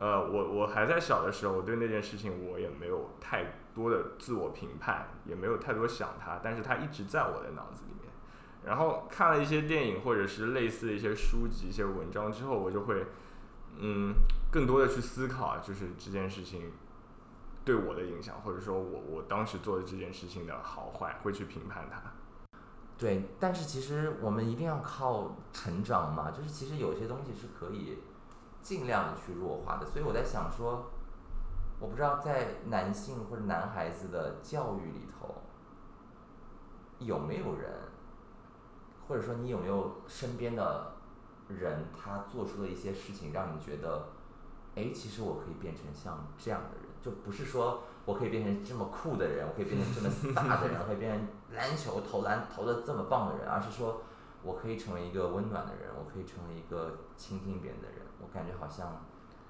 [0.00, 8.12] 呃，我我还在小的时候，我对那件事情我也没有太多的自我评判，也没有太多想它，但是它一直在我的脑子里面。
[8.64, 13.06] 然后看了一些电影或者是类似的一些书籍、一些文章之后，我就会
[13.78, 14.12] 嗯
[14.50, 16.72] 更多的去思考，就是这件事情
[17.68, 22.00] 对我的影响，或者说我我当时做的这件事情的好坏，会去评判它。
[22.96, 27.98] 对，但是其实我们一定要靠成长嘛，就是其实有些东西是可以
[28.62, 30.90] 尽量去弱化的，所以我在想说，
[31.78, 35.34] 我不知道在男性或者男孩子的教育里头，
[37.00, 37.70] 有没有人，
[39.06, 40.94] 或者说你有没有身边的
[41.48, 44.08] 人，他做出了一些事情，让你觉得，
[44.74, 54.02] 哎，其实我可以变成像这样的人，就不是说我可以变成这么酷的人，我可以变成这么飒的人，我可以变成篮球投篮投的这么棒的人，而是说
[54.42, 57.98] 我可以成为一个温暖的人，我可以成为一个倾听别人的人。
[58.20, 59.06] 我感觉好像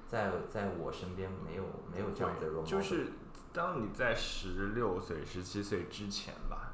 [0.07, 3.13] 在在我身边没有没有这样子的 role 就是
[3.53, 6.73] 当你在十六岁、十七岁之前吧，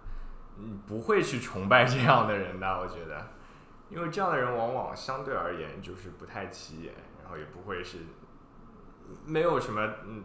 [0.56, 3.28] 你不会去崇拜这样的人的，我觉得，
[3.90, 7.98] 因为这样的人往往相对而言就是不太起眼，然后也不会是
[9.24, 10.24] 没有什么嗯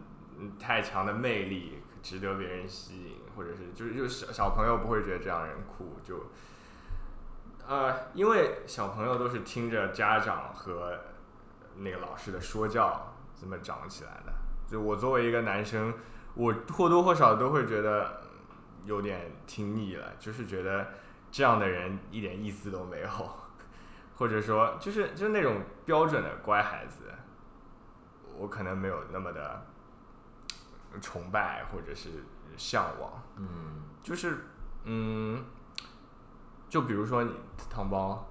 [0.58, 6.26] 太强的魅力值得别人吸引，或者是就是就是小小朋友不会觉得这样人酷，就
[7.66, 10.98] 呃，因为小朋友都是听着家长和
[11.76, 14.32] 那个老师的说教这么长起来的。
[14.66, 15.94] 就我作为一个男生，
[16.34, 18.20] 我或多或少都会觉得
[18.84, 20.88] 有点听腻了，就是觉得
[21.30, 23.08] 这样的人一点意思都没有，
[24.16, 27.04] 或者说就是就是那种标准的乖孩子，
[28.36, 29.66] 我可能没有那么的
[31.00, 32.08] 崇拜或者是
[32.56, 33.22] 向往。
[33.36, 34.38] 嗯就是
[34.84, 35.44] 嗯，
[36.68, 37.32] 就比如说你
[37.68, 38.30] 汤包，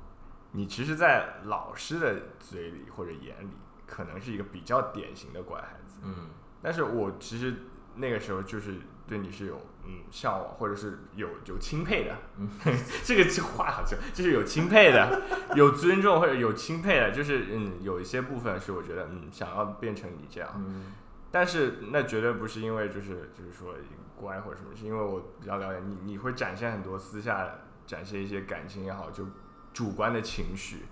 [0.51, 3.51] 你其实，在老师的嘴里或者眼里，
[3.86, 5.99] 可能是一个比较典型的乖孩子。
[6.03, 6.30] 嗯
[6.62, 7.55] 但是我其实
[7.95, 8.76] 那个时候就是
[9.07, 12.16] 对你是有嗯向往，或者是有有钦佩的。
[12.38, 12.49] 嗯，
[13.05, 15.22] 这个这话好像就是有钦佩的，
[15.55, 20.51] 有尊重或者有钦佩的，就是嗯有一些部分是我觉得嗯想要变成你这样。
[20.57, 20.93] 嗯
[21.32, 23.73] 但是那绝对不是因为就是就是说
[24.15, 27.49] 乖或者什么，是因为我比较了解你，你会展现很多私下
[27.86, 29.25] 展现一些感情也好，就
[29.73, 30.86] 主观的情绪，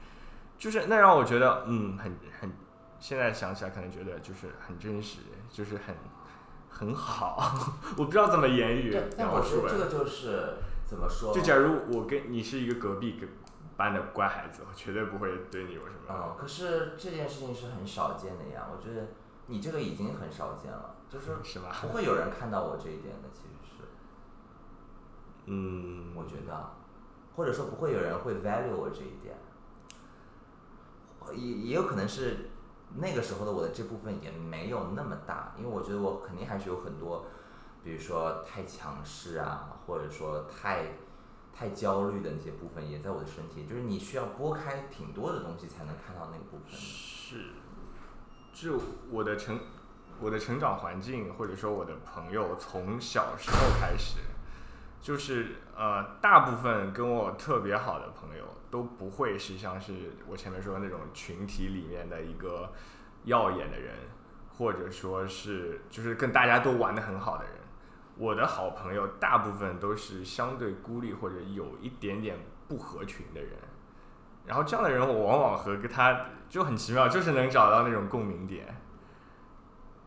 [0.57, 2.51] 就是那让我觉得嗯很很，
[2.99, 5.19] 现在想起来可能觉得就是很真实，
[5.49, 5.95] 就是很
[6.69, 7.51] 很好，
[7.97, 11.33] 我不知道怎么言语描述这个就是怎么说？
[11.33, 13.27] 就假如我跟你是一个隔壁跟
[13.75, 15.97] 班的乖孩子，我绝对不会对你有什么。
[16.09, 18.67] 嗯，可是这件事情是很少见的呀。
[18.71, 19.07] 我觉得
[19.47, 21.75] 你这个已经很少见了，就是是吧？
[21.81, 23.83] 不会有人看到我这一点的，其实是。
[25.45, 26.53] 嗯，我觉得。
[26.53, 26.73] 啊，
[27.35, 29.37] 或者说不会有人会 value 我这一点，
[31.35, 32.49] 也也有可能是
[32.95, 37.27] 那个时候的我的这部分也没有那么大，因为我觉得我肯定还是有很多，
[37.83, 40.93] 比如说太强势啊，或者说太
[41.53, 46.77] 太焦虑的那些部分也在我的身体，就是你需要拨开挺多的东西才能看到那个部分的。
[48.57, 48.81] 是，就
[49.11, 49.59] 我的成
[50.19, 54.17] 我的成长环境，或者说我的朋友，从小时候开始，
[54.99, 59.93] 就是呃，大部分跟我特别好的朋友都不会是像是
[60.27, 62.73] 我前面说的那种群体里面的一个
[63.25, 63.93] 耀眼的人，
[64.57, 67.53] 或者说是就是跟大家都玩的很好的人。
[68.17, 72.35] 我的好朋友大部分都是相对孤立或者有一点点
[72.67, 73.51] 不合群的人。
[74.47, 78.75] 然后这样的人，我往往和跟他就很奇妙，就是能找到那种共鸣点。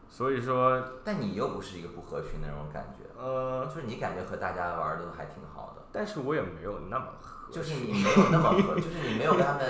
[0.08, 9.62] 所以说，但你又不是一个不合群的那种感觉，呃，就是你感觉和大家玩的都还挺好的，但是我也没有那么合就是你没有那么合， 就是你没有跟他们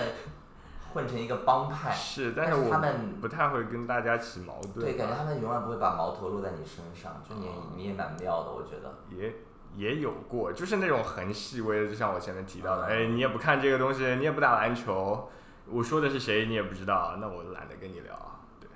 [0.95, 4.87] 混成一个帮派，是，但但是我他们不太会跟大家起矛盾。
[4.87, 8.93] 对，感觉他们永远不会把矛头落在你身上，就你你也蛮妙的，我觉得。
[9.11, 9.35] 也
[9.77, 15.31] 也有过，就是那种很细微的，就像我前面提到的，嗯哎，你也不看这个东西，你也不打篮球，
[15.67, 18.41] 我说的是谁你也不知道，那我懒得跟你聊。
[18.61, 18.69] 对，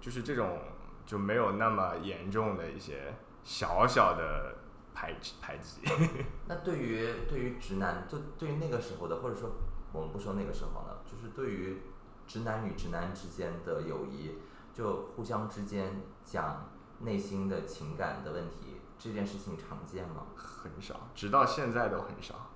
[0.00, 0.58] 就是这种
[1.04, 4.54] 就没有那么严重的一些小小的
[4.94, 5.82] 排挤排挤。
[6.46, 9.50] 那对于对于直男，就对于那个时候的，或者说
[9.92, 11.82] 我们不说那个时候了，就是对于
[12.26, 14.38] 直男与直男之间的友谊，
[14.72, 16.70] 就互相之间讲
[17.00, 20.26] 内心的情感的问题，这件事情常见吗？
[20.36, 22.50] 很少，直到现在都很少。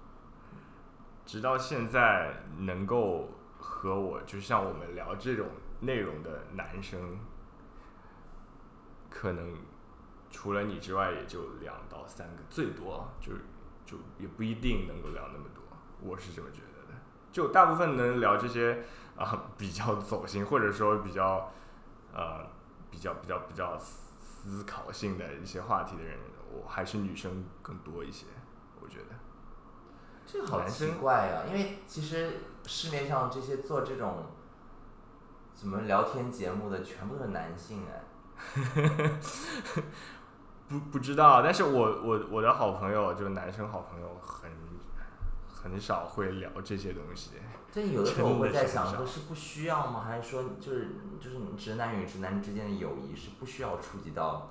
[1.25, 5.47] 直到现在能够和我，就像我们聊这种
[5.81, 7.19] 内容的男生，
[9.09, 9.57] 可能
[10.31, 13.33] 除了你之外，也就两到三个，最多就
[13.87, 15.65] 就也不一定能够聊那么多。
[16.03, 17.01] 我是这么觉得的。
[17.33, 18.85] 就大部分能聊这些
[19.17, 21.51] 啊、比较走心，或者说比较
[22.13, 22.47] 呃
[22.91, 26.19] 比较比较比较思考性的一些话题的人，
[26.63, 28.27] 我还是女生更多一些，
[28.81, 29.07] 我觉得。
[30.27, 34.27] 这个好奇怪呀、因为其实市面上这些做这种
[35.55, 38.03] 什么聊天节目的，全部都是男性哎。
[40.67, 44.51] 不不知道，但是我我我的好朋友，就是男生好朋友很
[45.47, 47.33] 很少会聊这些东西。
[47.73, 50.05] 但有的时候我会在想，说是不需要吗？
[50.07, 54.51] 还是说就是就是直男与直男之间的友谊是不需要触及到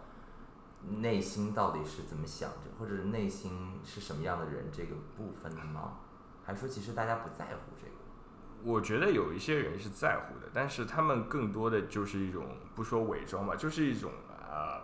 [1.00, 6.00] 内心到底是怎么想着，或者内心是什么样的人这个部分的吗？
[6.46, 7.94] 还说其实大家不在乎这个？
[8.64, 14.82] 我觉得有一些人是在乎的，但是他们更多的就是一种不说伪装吧，就是一种呃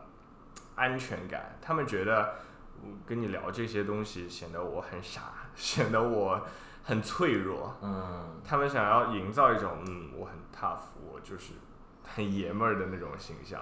[0.75, 1.57] 安全感。
[1.61, 2.35] 他们觉得
[2.81, 6.45] 我跟你聊这些东西显得我很傻， 显得我
[6.83, 7.75] 很脆弱。
[7.81, 11.53] 嗯，他们想要营造一种嗯我很 tough，我就是
[12.03, 13.61] 很爷们儿的那种形象。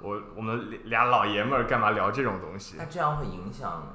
[0.00, 2.84] 我我们俩老爷们儿干嘛聊这种东西那？
[2.84, 3.94] 这样会影响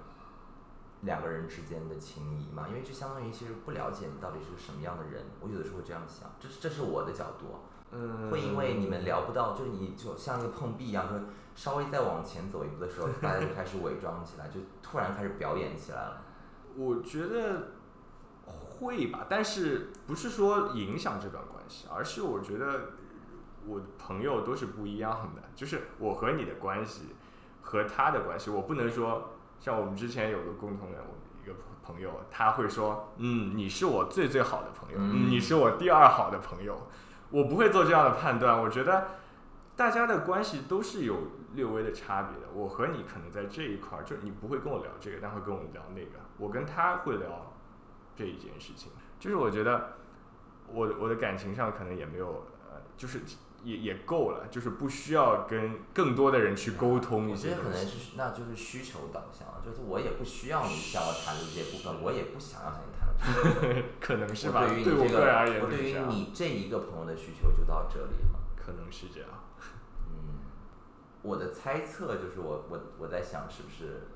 [1.01, 2.65] 两个人之间的情谊吗？
[2.67, 5.25] 因为这相当于其实不了解你到底是个什么样的人。
[5.39, 7.57] 我有的时候会这样想，这是这是我的角度啊。
[7.91, 11.15] 嗯，会因为你们聊不到，就是你就像一个碰壁一样，就
[11.55, 16.21] 稍微再往前走一步的时候，大家就开始伪装起来， 就突然开始表演起来了。
[16.75, 17.73] 我觉得
[18.45, 22.91] 会吧，但是不是说影响这段关系，而是我觉得
[23.71, 27.15] 我的朋友都是不一样的，就是我和你的关系
[27.61, 36.87] 和他的关系，我不能说像我们之前有个共同的我一个朋友，他会说，嗯，你是我最最好的朋友，嗯你是我第二好的朋友，
[37.29, 39.07] 我不会做这样的判断，我觉得。
[39.73, 41.15] 大家的关系都是有
[41.55, 42.49] 略微的差别的。
[42.53, 46.19] 我和你可能在这一块儿，就你不会跟我聊这个，但会跟我聊那个。
[46.37, 47.53] 我跟他会聊
[48.15, 49.93] 这一件事情，就是我觉得
[50.67, 53.21] 我我的感情上可能也没有呃，就是
[53.63, 57.73] 也也够了，就是不需要跟更多的人去沟通一我觉得可能。
[57.73, 63.83] 是那就是需求导向，就是我也不需要你向我谈论这些部分，我也不想要向你谈论这些部分。
[64.01, 64.61] 可能是吧？
[64.63, 68.39] 我对于我你这个人而言个，我对于你这一个朋友的需求就到这里了。
[68.55, 69.29] 可能是这样。
[70.09, 70.39] 嗯，
[71.21, 74.07] 我的猜测就是我我我在想是不是，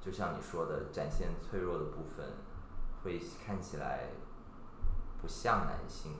[0.00, 2.26] 就像你说的，展现脆弱的部分，
[3.02, 4.10] 会看起来
[5.20, 6.12] 不像男性，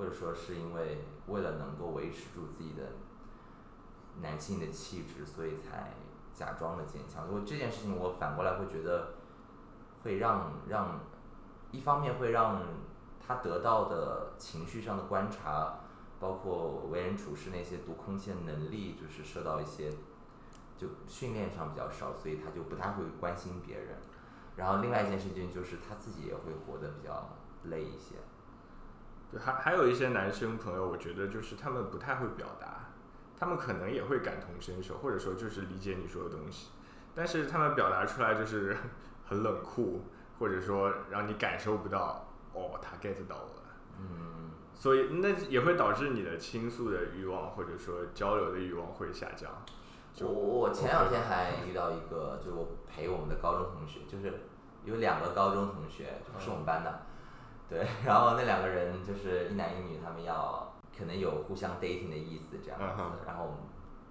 [0.00, 2.92] 或者说是因为为了能够维持住自己的
[4.22, 5.92] 男性的气质，所以才
[6.32, 7.26] 假装的坚强。
[7.26, 9.12] 如果这件事情我反过来会觉得，
[10.02, 11.00] 会让让
[11.70, 12.62] 一方面会让
[13.20, 15.80] 他得到的情绪上的观察。
[16.18, 19.90] 包括为人处事那些读空气的能力，就是受到一些
[20.76, 23.96] 就训练上比较少，所以他就不太会关心别人。
[24.54, 27.26] 然后另外一件事情就是他自己也会活得比较
[27.64, 28.16] 累一些。
[29.30, 32.90] 对，还还有一些男生朋友，我觉得就是他们不太会表达，
[33.38, 36.70] 他们可能也会感同身受，或者说就是理解你说的东西，
[37.14, 38.76] 但是他们表达出来就是
[39.24, 40.02] 很冷酷，
[40.38, 43.62] 或者说让你感受不到哦，他 get 到我了。
[43.98, 49.50] 嗯，所以那也会导致你的倾诉的欲望或者说交流的欲望会下降。
[50.12, 54.40] 就我我前两天还遇到一个，就是我陪我们的高中同学，就是
[54.84, 57.06] 有两个高中同学，就不是我们班的，
[57.70, 63.60] 对，然后那两个人就是一男一女，他们要可能有互相 dating 的意思这样子嗯，然后我们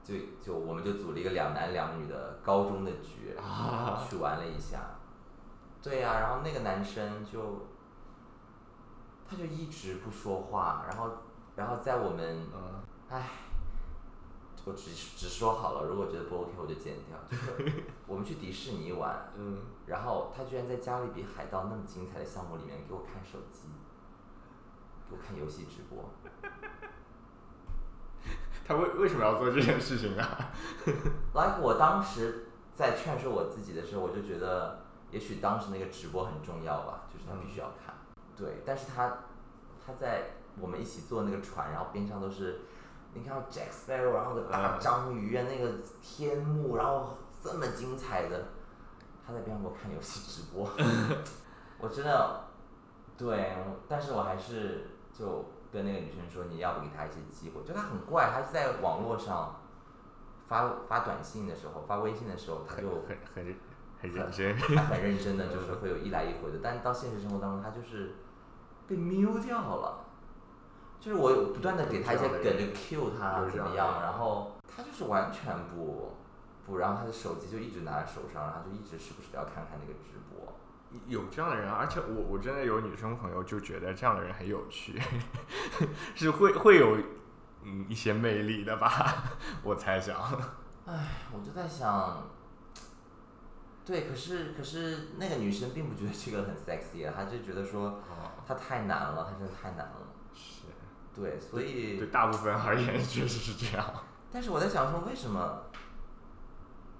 [0.01, 4.79] 就就我们就组了一个两男两女的高中的局，啊去玩了一下，
[5.83, 7.67] 对呀、然后那个男生就
[9.29, 11.11] 他就一直不说话，然后
[11.55, 13.29] 然后在我们嗯，唉，
[14.65, 17.17] 我只只说好了，如果觉得不 OK 我就剪掉。
[17.29, 23.69] 就是我们去迪士尼玩， 嗯，然后他居然在加勒比海盗那么精彩的项目里面给我看手机，
[25.09, 26.09] 给我看游戏直播。
[28.67, 30.51] 他为为什么要做这件事情啊
[31.33, 32.45] ？like 我当时
[32.75, 37.95] 在劝说我自己的时候，我就觉得，也许当时那个直播很重要吧，就是他必须要看。
[38.37, 39.23] 对，但是他
[39.83, 42.59] 他在我们一起坐那个船，然后边上都是，
[43.13, 48.45] 你看到 Jack Sparrow，然后个大嗯章鱼啊，那个天幕，然后这么精彩的，
[49.25, 50.69] 他在边上给我看游戏直播，
[51.79, 52.43] 我真的，
[53.17, 53.55] 对，
[53.87, 59.59] 但是我还是就跟那个女生说，你要不给他一些机会，就他很怪，他是在网络上
[60.47, 63.55] 发发短信的时候，发微信的时候，他就很很
[64.01, 64.55] 很认真。
[64.57, 68.15] 他很 认真的，就是会有一来一回的，但到现实生活当中，他就是
[68.87, 70.05] 被 mute 掉了。
[70.99, 76.11] 就是我有不断的给他一些梗，就 cue 他怎么样，然后他就是完全不
[76.65, 80.55] 不，然后他的手机就一直拿在手上，然后就一直时不时的要看看那个直播。
[81.07, 84.99] 有这样的人，而且我我真的有女生朋友就觉得这样的人很有趣，
[86.15, 86.97] 是会会有
[87.63, 89.23] 嗯一些魅力的吧，
[89.63, 90.17] 我猜想。
[90.85, 92.27] 唉，我就在想，
[93.85, 100.07] 对，可是可是那个女生并不觉得这个很 sexy 啊，她就觉得说哦，她太难了，她真的太难了。
[101.19, 103.93] 是，对，所以对大部分而言确实是这样。
[104.31, 105.63] 但是我在想说，为什么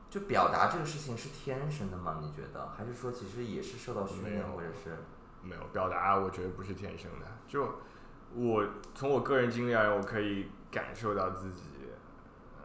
[0.09, 2.19] 就表达这个事情是天生的吗？
[2.21, 4.97] 你觉得，还是说其实也是受到训练，或者是
[5.43, 7.27] 没有表达，我觉得不是天生的。
[7.47, 7.75] 就
[8.33, 8.65] 我
[8.95, 11.63] 从我个人经历而言，我可以感受到自己，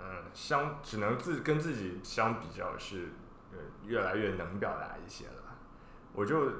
[0.01, 3.11] 嗯，相只能自跟自己相比较是，
[3.53, 5.57] 呃，越来越能表达一些了。
[6.15, 6.51] 我就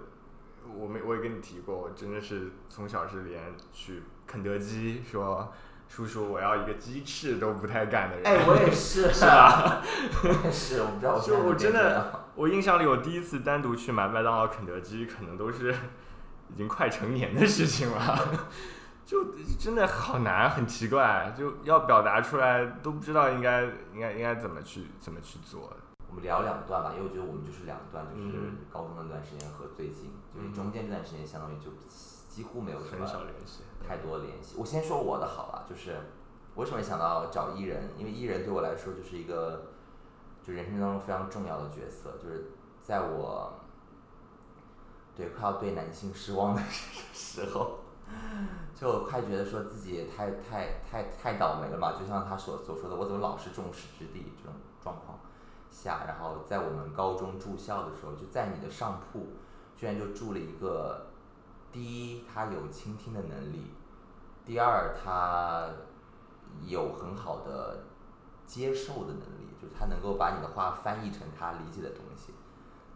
[0.69, 4.03] 我没我也跟你提过，我真的是从小是连去
[4.35, 5.53] 肯德基说
[5.89, 8.27] 叔叔我要一个鸡翅都不太干的人。
[8.27, 9.81] 哎，我也是， 是吧？
[10.25, 15.73] 我也是，我不知道我就我真的我印象里，我第一次单独去买麦当劳、肯德基，可能都是
[16.53, 18.19] 已经快成年的事情了，
[19.07, 23.63] 就真的好难，很奇怪，就要表达出来都不知道应该
[23.93, 25.73] 应该应该怎么去怎么去做。
[26.09, 31.71] 我们聊两段吧，因为我觉得我们就是两段，就是嗯高中那段时间和最近，就是嗯中间这段时间相当于就
[32.35, 33.07] 几乎没有什么。
[33.87, 34.57] 太多联系。
[34.59, 35.95] 我先说我的好了，就是
[36.55, 39.67] 我为什么想到找艺人，因为艺人对我来说就是一个
[40.43, 42.51] 就人生当中非常重要的角色，就是
[42.83, 43.53] 在我
[45.15, 46.63] 对快要对男性失望的
[47.13, 47.81] 时候，
[48.75, 55.19] 就快觉得说自己太太太太倒霉了嘛，就像他所所说的，我怎么老是众矢之的这种状况
[55.71, 59.27] 下，然后在我们高中住校的时候，就在你的上铺，
[59.77, 61.07] 居然就住了一个，
[61.75, 63.65] 第一他有倾听的能力，
[64.45, 65.69] 第二他
[66.65, 67.83] 有很好的
[68.47, 72.33] 接受的能力，就是他能够把你的话翻译成他理解的东西。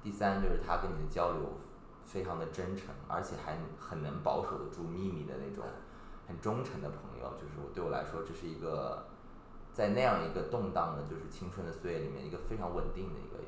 [0.01, 1.59] 第三就是他跟你的交流
[2.05, 5.65] 非常的真诚，而且还很能保守得住秘密的那种
[6.29, 7.35] 很忠诚的朋友。
[7.37, 9.09] 就是我对我来说，这是一个
[9.73, 13.43] 在那样一个动荡的，就是青春的岁月里面一个非常稳定的一个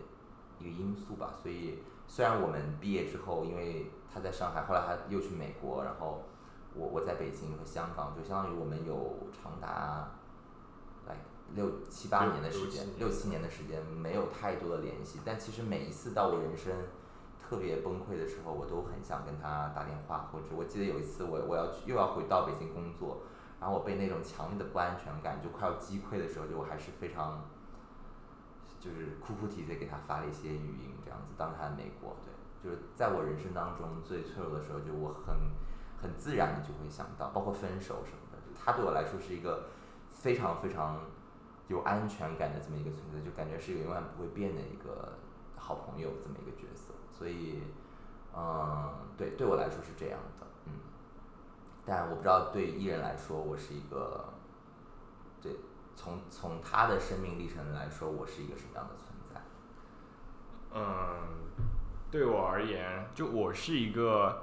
[0.58, 1.34] 一个因素吧。
[1.40, 6.22] 所以虽然我们毕业之后，因为他在上海，后来他又去美国，然后
[6.74, 10.10] 我我在北京和香港，就相当于我们有长达
[11.06, 11.16] 来
[11.54, 15.20] 六七八年的时间，六七年的时间没有太多的联系。
[15.24, 16.72] 但其实每一次到我人生
[17.40, 23.22] 特别崩溃的时候，我都很想跟他打电话，或者我记得有一次我我要去又要回到北京工作，
[23.60, 27.44] 然后我被那种强烈的不安全感就快要击溃的时候，就我还是非常
[28.78, 31.34] 就是哭哭啼啼地给他发了一些语音，这样子。
[31.36, 32.29] 当时他在美国，对，
[32.62, 35.34] 就是在我人生当中最脆弱的时候，就我很
[36.00, 39.68] 很自然的就会想到，包括分手什么的，他对我来说是一个
[40.10, 41.00] 非常非常
[41.68, 45.14] 有安全感的这么一个存在，就感觉是一个永远不会变的一个
[45.56, 46.92] 好朋友这么一个角色。
[47.12, 47.62] 所以，
[48.34, 50.72] 嗯，对，对我来说是这样的，嗯。
[51.84, 54.32] 但我不知道对艺人来说，我是一个，
[55.40, 55.56] 对，
[55.96, 59.40] 从从他的生命历程来说，我是一个什么样的存在？
[60.72, 60.82] 嗯，
[62.10, 64.42] 对我而言，就我是一个，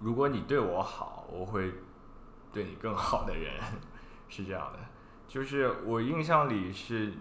[0.00, 1.70] 如果你对我好，我会
[2.50, 3.60] 对你更好的人，
[4.30, 4.78] 是这样的。
[5.28, 7.12] 就是我印象里是，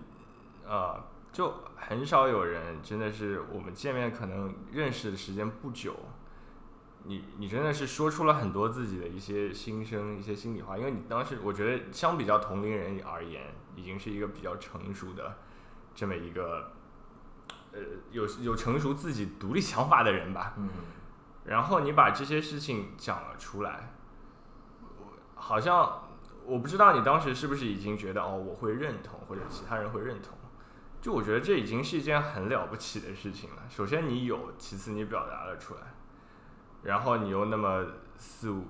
[0.66, 5.94] 呃，就很少有人真的是我们见面可能认识的时间不久，
[7.04, 15.40] 你你真的是说出了很多自己的一些心声、一些心里话，因为你当时我觉得相比较同龄人而言，已经是一个比较成熟的
[15.94, 16.72] 这么一个。
[17.74, 17.80] 呃，
[18.12, 20.70] 有有成熟自己独立想法的人吧，嗯
[21.46, 23.94] 然后你把这些事情讲了出来，
[24.98, 26.04] 我好像
[26.46, 30.38] 我不知道你当时是不是已经觉得哦，我会认同，或者其他人会认同。
[31.02, 33.64] 就我觉得这已经是一件很了不起的事情了。
[33.68, 35.82] 首先你有，其次你表达了出来，
[36.84, 38.64] 然后你又那么肆无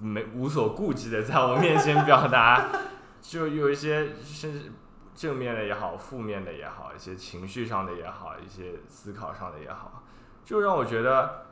[0.00, 2.68] 没无所顾忌的在我面前表达，
[3.20, 4.70] 就有一些甚至
[5.14, 10.02] 正面的也好，负面的也好，一些情绪上的也好，一些思考上的也好，
[10.44, 11.46] 就让我觉得，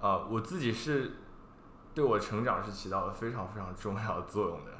[0.00, 1.12] 呃，我自己是
[1.94, 4.72] 对我成长是起到了非常非常重要的作用的。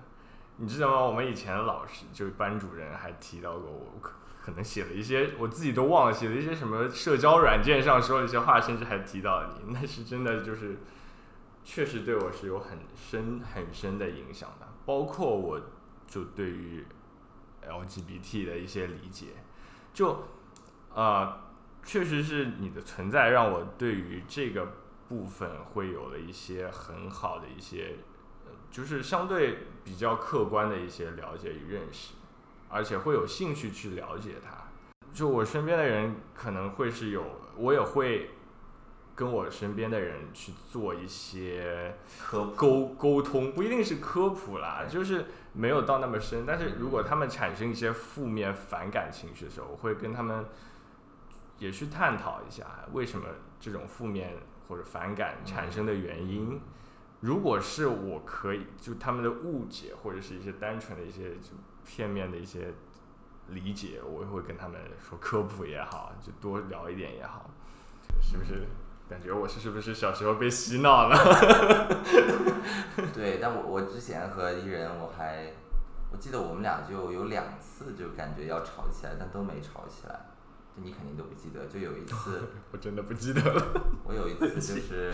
[0.57, 1.01] 你知道吗？
[1.01, 4.13] 我们以前的老师就是班主任还提到过我，可
[4.47, 10.79] 可能写了一些我自己都忘了，写了一些什么社交软件上说了一些话，甚至还提到你，那是真的就是
[11.65, 15.61] 确实对我是有很深很深的影响的，包括我
[16.07, 16.87] 就对于
[17.69, 19.27] LGBT 的一些理解，
[19.93, 20.25] 就
[20.95, 21.41] 呃，
[21.85, 24.73] 确实是你的存在让我对于这个
[25.09, 27.97] 部分会有了一些很好的一些，
[28.45, 32.15] 呃就是相对比较客观的一些了解与认识，
[32.69, 34.51] 而且会有兴趣去了解它。
[35.13, 37.25] 就我身边的人可能会是有，
[37.57, 38.31] 我也会
[39.15, 45.25] 跟我身边的人去做一些科沟沟通，不一定是科普啦，就是
[45.57, 46.45] 没有到那么深。
[46.47, 50.45] 但是如果他们产生一些负面反感情绪的时候，我会跟他们
[51.59, 53.27] 也去探讨一下为什么
[53.59, 54.35] 这种负面
[54.69, 56.61] 或者反感产生的原因。
[57.21, 61.53] 如果是我可以就他们的误解或者是一些单纯的一些就
[61.85, 62.75] 片面的一些
[63.49, 67.51] 理解，我也会跟他们说科普也好，就多聊一点也好，
[68.21, 68.67] 是不是？
[69.09, 71.17] 感觉我是是不是小时候被洗脑了？
[73.15, 75.53] 对，但我我之前和艺人我还，
[76.11, 80.21] 我记得我们俩就有两次就感觉要吵起来，但都没吵起来。
[80.77, 82.43] 就你肯定都不记得，就有一次，
[82.73, 83.63] 我真的不记得了。
[84.05, 85.13] 我有一次就是，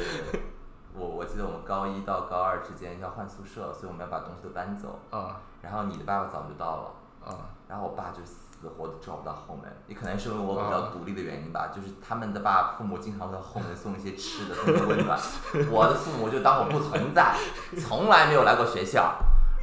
[0.94, 4.98] 我我记得我们高一到高二之间要换宿舍，所以我们要把东西都搬走。
[5.10, 6.82] 啊然后你的爸爸早就到
[7.23, 8.20] 了，啊然后我爸就
[8.62, 15.18] 死活都找不到后门，也可能是因为我比啊较独立的原因吧，就是他们的爸父母经常会在后门送一些吃的，送一些温暖，
[15.68, 17.34] 我的父母就当我不存在，
[17.76, 19.16] 从来没有来过学校，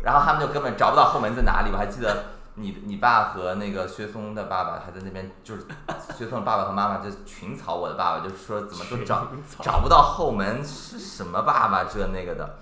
[0.04, 1.72] 然后他们就根本找不到后门在哪里。
[1.72, 5.66] 我还记得你你爸和那个薛松的爸爸还在那边，就是
[6.14, 9.28] 薛松的爸爸和妈妈就群嘲我的爸爸，就是说怎么都找
[9.62, 12.58] 找不到后门，是什么爸爸这那个的。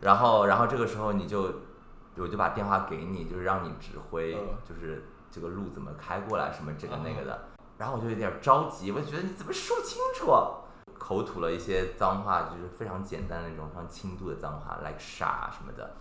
[0.00, 1.60] 然后然后这个时候你就
[2.16, 4.32] 我就把电话给你，就是让你指挥，
[4.68, 7.48] 就是这个路怎么开过来，什么这个那个的。
[7.78, 10.30] 然后我就有点着急，我就觉得你怎么说清楚？
[10.96, 15.96] 口吐了一些脏话，就是非常简单的那种非常轻度的脏话，like 傻什么的。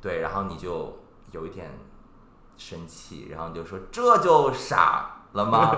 [0.00, 0.98] 对，然后你就
[1.30, 1.70] 有一点
[2.58, 5.74] 生气，然后你就说这就傻了吗？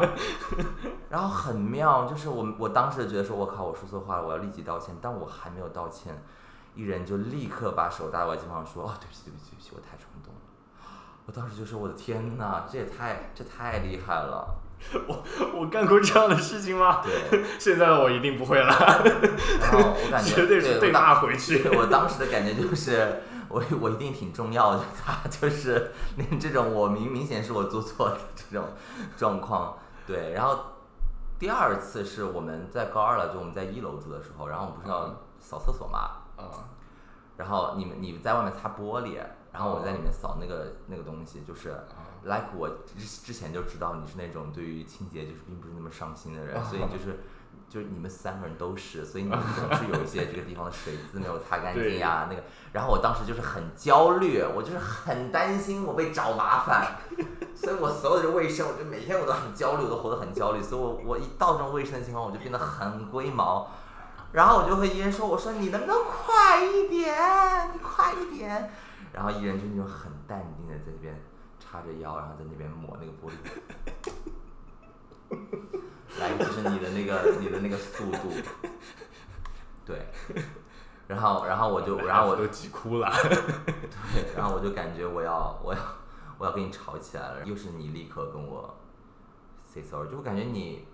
[1.09, 4.97] 然后很妙，就是我我当时觉得说我靠，我说错话了，我要立即道歉。
[5.01, 6.21] 但我还没有道歉，
[6.75, 10.04] 艺人就立刻把手搭我肩膀说：“哦，对不起，对不起，对不起，我太冲动了。”
[11.27, 14.57] 我当时就说：“我的天哪，这也太这太厉害了！
[15.07, 15.25] 我
[15.55, 17.01] 我干过这样的事情吗？
[17.03, 18.67] 对，现在的我一定不会了。
[19.61, 21.69] 然后我感觉 绝对是被骂回去。
[21.71, 23.23] 我当时的感觉就是。
[23.47, 28.67] 我我一定挺重要的， 他就是连这种我明明显是我做错的这种
[29.17, 29.77] 状况，
[30.09, 30.33] 对。
[30.33, 30.59] 然后
[31.39, 36.51] 第二次是我们在高二了，就我们在一楼住的时候，然后我们不是要扫厕所嘛，嗯。
[37.37, 39.21] 然后你们你们在外面擦玻璃，
[39.55, 41.71] 然后我在里面扫那个那个东西，就是
[42.25, 47.21] ，like 我之之前就知道你是那种对于清洁就是并不是那么上心的人，所以就是。
[47.67, 52.43] 就是你们三个人都是，所以你们总是有一些这个地方的水渍没有擦干净呀，那个。
[52.73, 56.99] 然后我当时就是很焦虑，我就是很担心我被找麻烦，
[57.55, 63.69] 所以我所有的卫生，我就每天我都很焦虑，我都活得很焦虑，所以我我一到这种卫生的情况，我就变得很龟毛。
[64.33, 68.71] 然后我就和艺人说：“我说你能不能快一点，你快一点。”
[69.15, 71.19] 然后艺人就那种很淡定的在那边
[71.59, 73.35] 叉着腰，然后在那边抹那个玻璃。
[76.21, 78.31] 来，就是你的那个，你的那个速度，
[79.85, 80.07] 对，
[81.09, 83.11] 然后，然后我就，然后我都急哭了，
[84.15, 85.81] 对，然后我就感觉我要，我要，
[86.39, 88.73] 我要跟你吵起来了，又是你立刻跟我
[89.65, 90.87] say sorry，就我感觉你，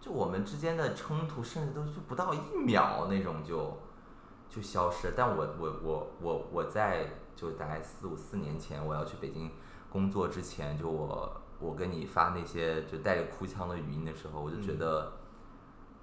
[0.00, 3.78] 就我们之间的冲突，甚至都就不到一秒那种就
[4.48, 9.50] 就消失，但我我我我我在就大概四五四年前我要去北京
[9.90, 11.40] 工作之前，就我。
[11.60, 15.12] 我跟你发那些就带着哭腔的语音的时候，我就觉得，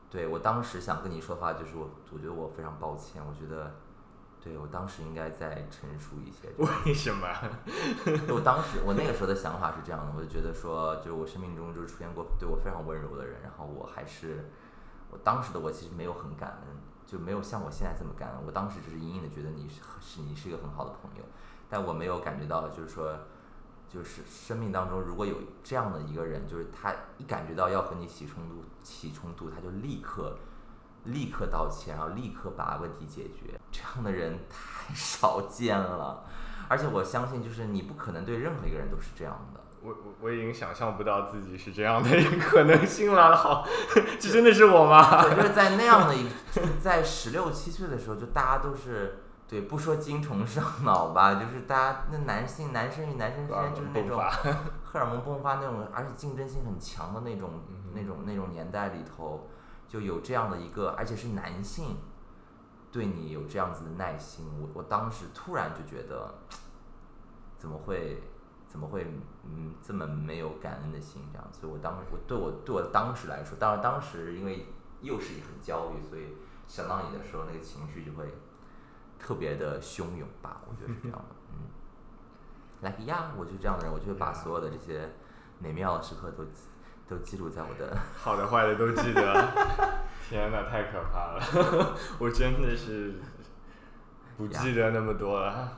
[0.09, 3.75] 对我当时想跟你说话，就是我，我觉得我非常抱歉，我觉得，
[4.39, 6.47] 对我当时应该再成熟一些。
[6.57, 7.27] 为什么？
[8.33, 14.49] 我当时我那个时候的想法是这样的，我就觉得说，就是我生命中就是出现过对我非常温柔的人，然后我还是，
[15.11, 16.80] 我当时的我其实没有很感恩，
[17.11, 18.31] 就没有像我现在这么干。
[18.45, 21.23] 我当时只是隐隐的觉得你是是你是一个很好的朋友，
[21.69, 23.17] 但我没有感觉到就是说。
[23.93, 30.37] 就是生命当中，如果有这样的一个人，就是他一感觉到要和你起冲突，起冲突，他就立刻
[31.03, 33.59] 立刻道歉，然后立刻把问题解决。
[33.69, 36.23] 这样的人太少见了，
[36.69, 39.60] 而且我相信，就是你不可能对任何一个人都是这样的。
[39.83, 43.35] 我我我已经想象不到自己是这样的一个可能性了。
[43.35, 43.67] 好，
[44.19, 45.23] 这真的是我吗？
[45.23, 46.27] 对，就是在那样的一，
[46.79, 49.23] 在十六七岁的时候，就大家都是。
[49.51, 54.17] 对，不说精虫上脑吧，就是大家那男性男生与男生之间就是那种
[54.81, 57.49] 荷尔蒙迸发那种，而且竞争性很强的那种
[57.93, 59.49] 那种那种年代里头，
[59.89, 61.97] 就有这样的一个，而且是男性
[62.93, 64.45] 对你有这样子的耐心。
[64.57, 66.35] 我我当时突然就觉得，
[67.57, 68.23] 怎么会
[68.71, 69.05] 怎么会
[69.43, 71.45] 嗯这么没有感恩的心这样？
[71.51, 74.65] 所以我当我对我对我当时来说，当然当时因为
[75.01, 76.37] 又是很焦虑，所以
[76.67, 78.25] 想到你的时候，那个情绪就会。
[79.23, 81.69] 特别的汹涌吧，我觉得是这样的，嗯
[82.81, 85.07] ，like 呀，我就这样的人，我就会把所有的这些
[85.59, 86.43] 美妙的时刻都
[87.07, 89.47] 都记录在我的 好的坏的都记得，
[90.27, 93.13] 天哪，太可怕了， 我真的是
[94.37, 95.71] 不记得那么多了。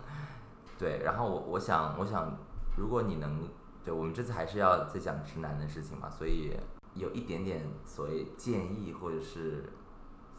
[0.80, 2.38] 对，然后我我想我想，
[2.77, 3.49] 如果你能，
[3.83, 6.55] 对我们这次还是要再讲直男的事情嘛，所以
[6.93, 9.69] 有一点点所谓建议或者是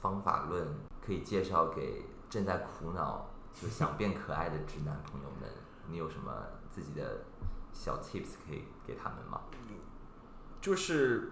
[0.00, 0.66] 方法论
[1.04, 2.04] 可以介绍给。
[2.30, 5.48] 正在苦恼就想变可爱的直男朋友们，
[5.88, 6.32] 你有什么
[6.68, 7.22] 自己的
[7.72, 9.40] 小 tips 可以给他们吗？
[10.60, 11.30] 就是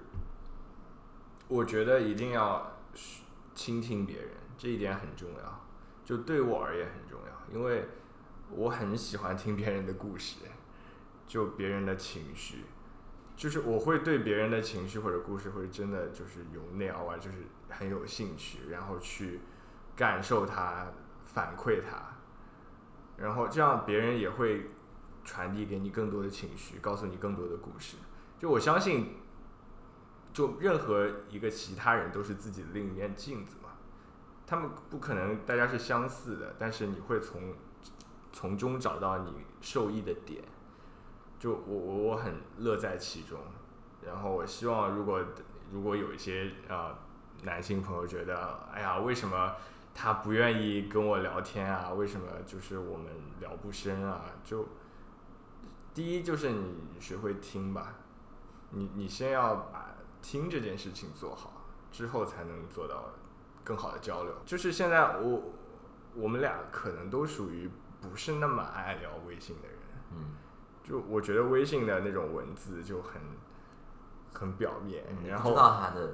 [1.48, 2.70] 我觉得一定要
[3.52, 5.60] 倾听别人，这一点很重要，
[6.04, 7.88] 就对我而言很重要，因为
[8.50, 10.36] 我很喜欢听别人的故事，
[11.32, 12.64] 就别人的情绪，
[13.34, 17.38] 就是我会对别人的情绪或者故事会真的就是由内而外就是
[17.70, 19.40] 很有兴趣，然后去。
[19.94, 20.90] 感受它，
[21.26, 22.16] 反馈它，
[23.18, 24.70] 然后这样别人也会
[25.22, 27.98] 传递给你更多的情绪，告诉你更多的故事。
[28.38, 29.16] 就我相信，
[30.32, 33.68] 就任何一个其他人都是自己的另一面镜子嘛。
[34.46, 37.54] 他们不可能大家是相似的，但是你会从
[38.32, 40.42] 从中找到你受益的点。
[41.42, 43.36] 就我我我很乐在其中。
[44.06, 45.20] 然后我希望，如果
[45.72, 46.96] 如果有一些呃
[47.42, 49.56] 男性朋友觉得，哎呀，为什么
[49.92, 51.90] 他不愿意跟我聊天啊？
[51.90, 53.08] 为什么就是我们
[53.40, 54.26] 聊不深啊？
[54.44, 54.68] 就
[55.92, 57.94] 第一就是你学会听吧，
[58.70, 63.10] 你你先要把听这件事情做好，之后才能做到
[63.64, 64.32] 更好的交流。
[64.46, 65.42] 就是现在我
[66.14, 67.68] 我们俩可能都属于
[68.00, 69.78] 不是那么爱聊微信的人，
[70.12, 70.36] 嗯，
[70.82, 73.20] 就我觉得微信的那种文字就很。
[74.34, 75.54] 很表面，然后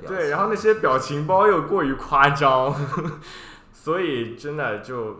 [0.06, 2.74] 对，然后那些表情包又过于夸张，
[3.72, 5.16] 所以真的就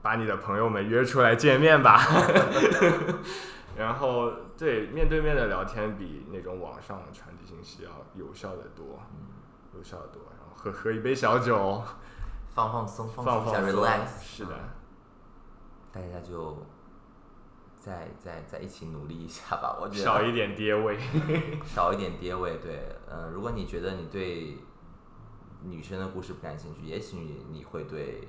[0.00, 1.98] 把你的朋友们约出来见面吧。
[3.76, 9.00] 然后对面对面的聊天比那种网上传递信息要有效的多，
[9.74, 10.22] 有效的多。
[10.38, 11.82] 然后喝喝一杯小酒，
[12.54, 14.22] 放放松，放松放松，relax。
[14.22, 14.50] 是的，
[15.90, 16.64] 大家就。
[17.84, 20.98] 再再再一起努力一下吧，我觉得少一点跌位，
[21.66, 22.56] 少一点跌位。
[22.56, 22.80] 对，
[23.10, 24.56] 嗯，如果你觉得你对
[25.62, 27.18] 女生的故事不感兴趣，也许
[27.50, 28.26] 你会对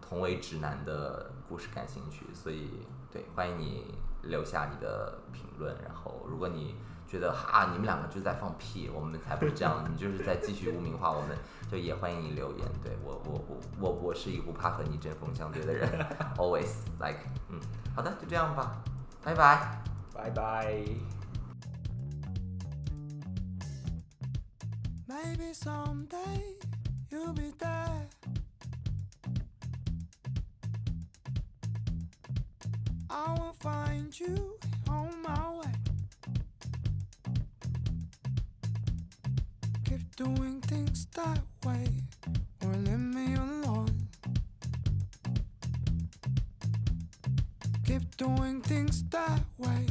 [0.00, 2.24] 同为直男的故事感兴趣。
[2.32, 2.70] 所以，
[3.10, 5.76] 对，欢迎你留下你的评论。
[5.84, 6.74] 然后，如果你
[7.06, 11.36] 觉得哈，你们两个就在放屁，我们才不是这样，你就是在继续污名化我们，
[11.72, 12.68] 就也欢迎你留言。
[12.82, 15.88] 对我，我，我，我，我是一个不怕和你针锋相对的人，
[16.36, 16.68] always
[17.00, 17.58] like，嗯，
[17.96, 18.84] 好的，就这样吧，
[19.24, 19.82] 拜拜，
[20.12, 20.84] 拜拜。
[40.16, 41.86] Doing things that way
[42.64, 44.08] or leave me alone.
[47.86, 49.86] Keep doing things that way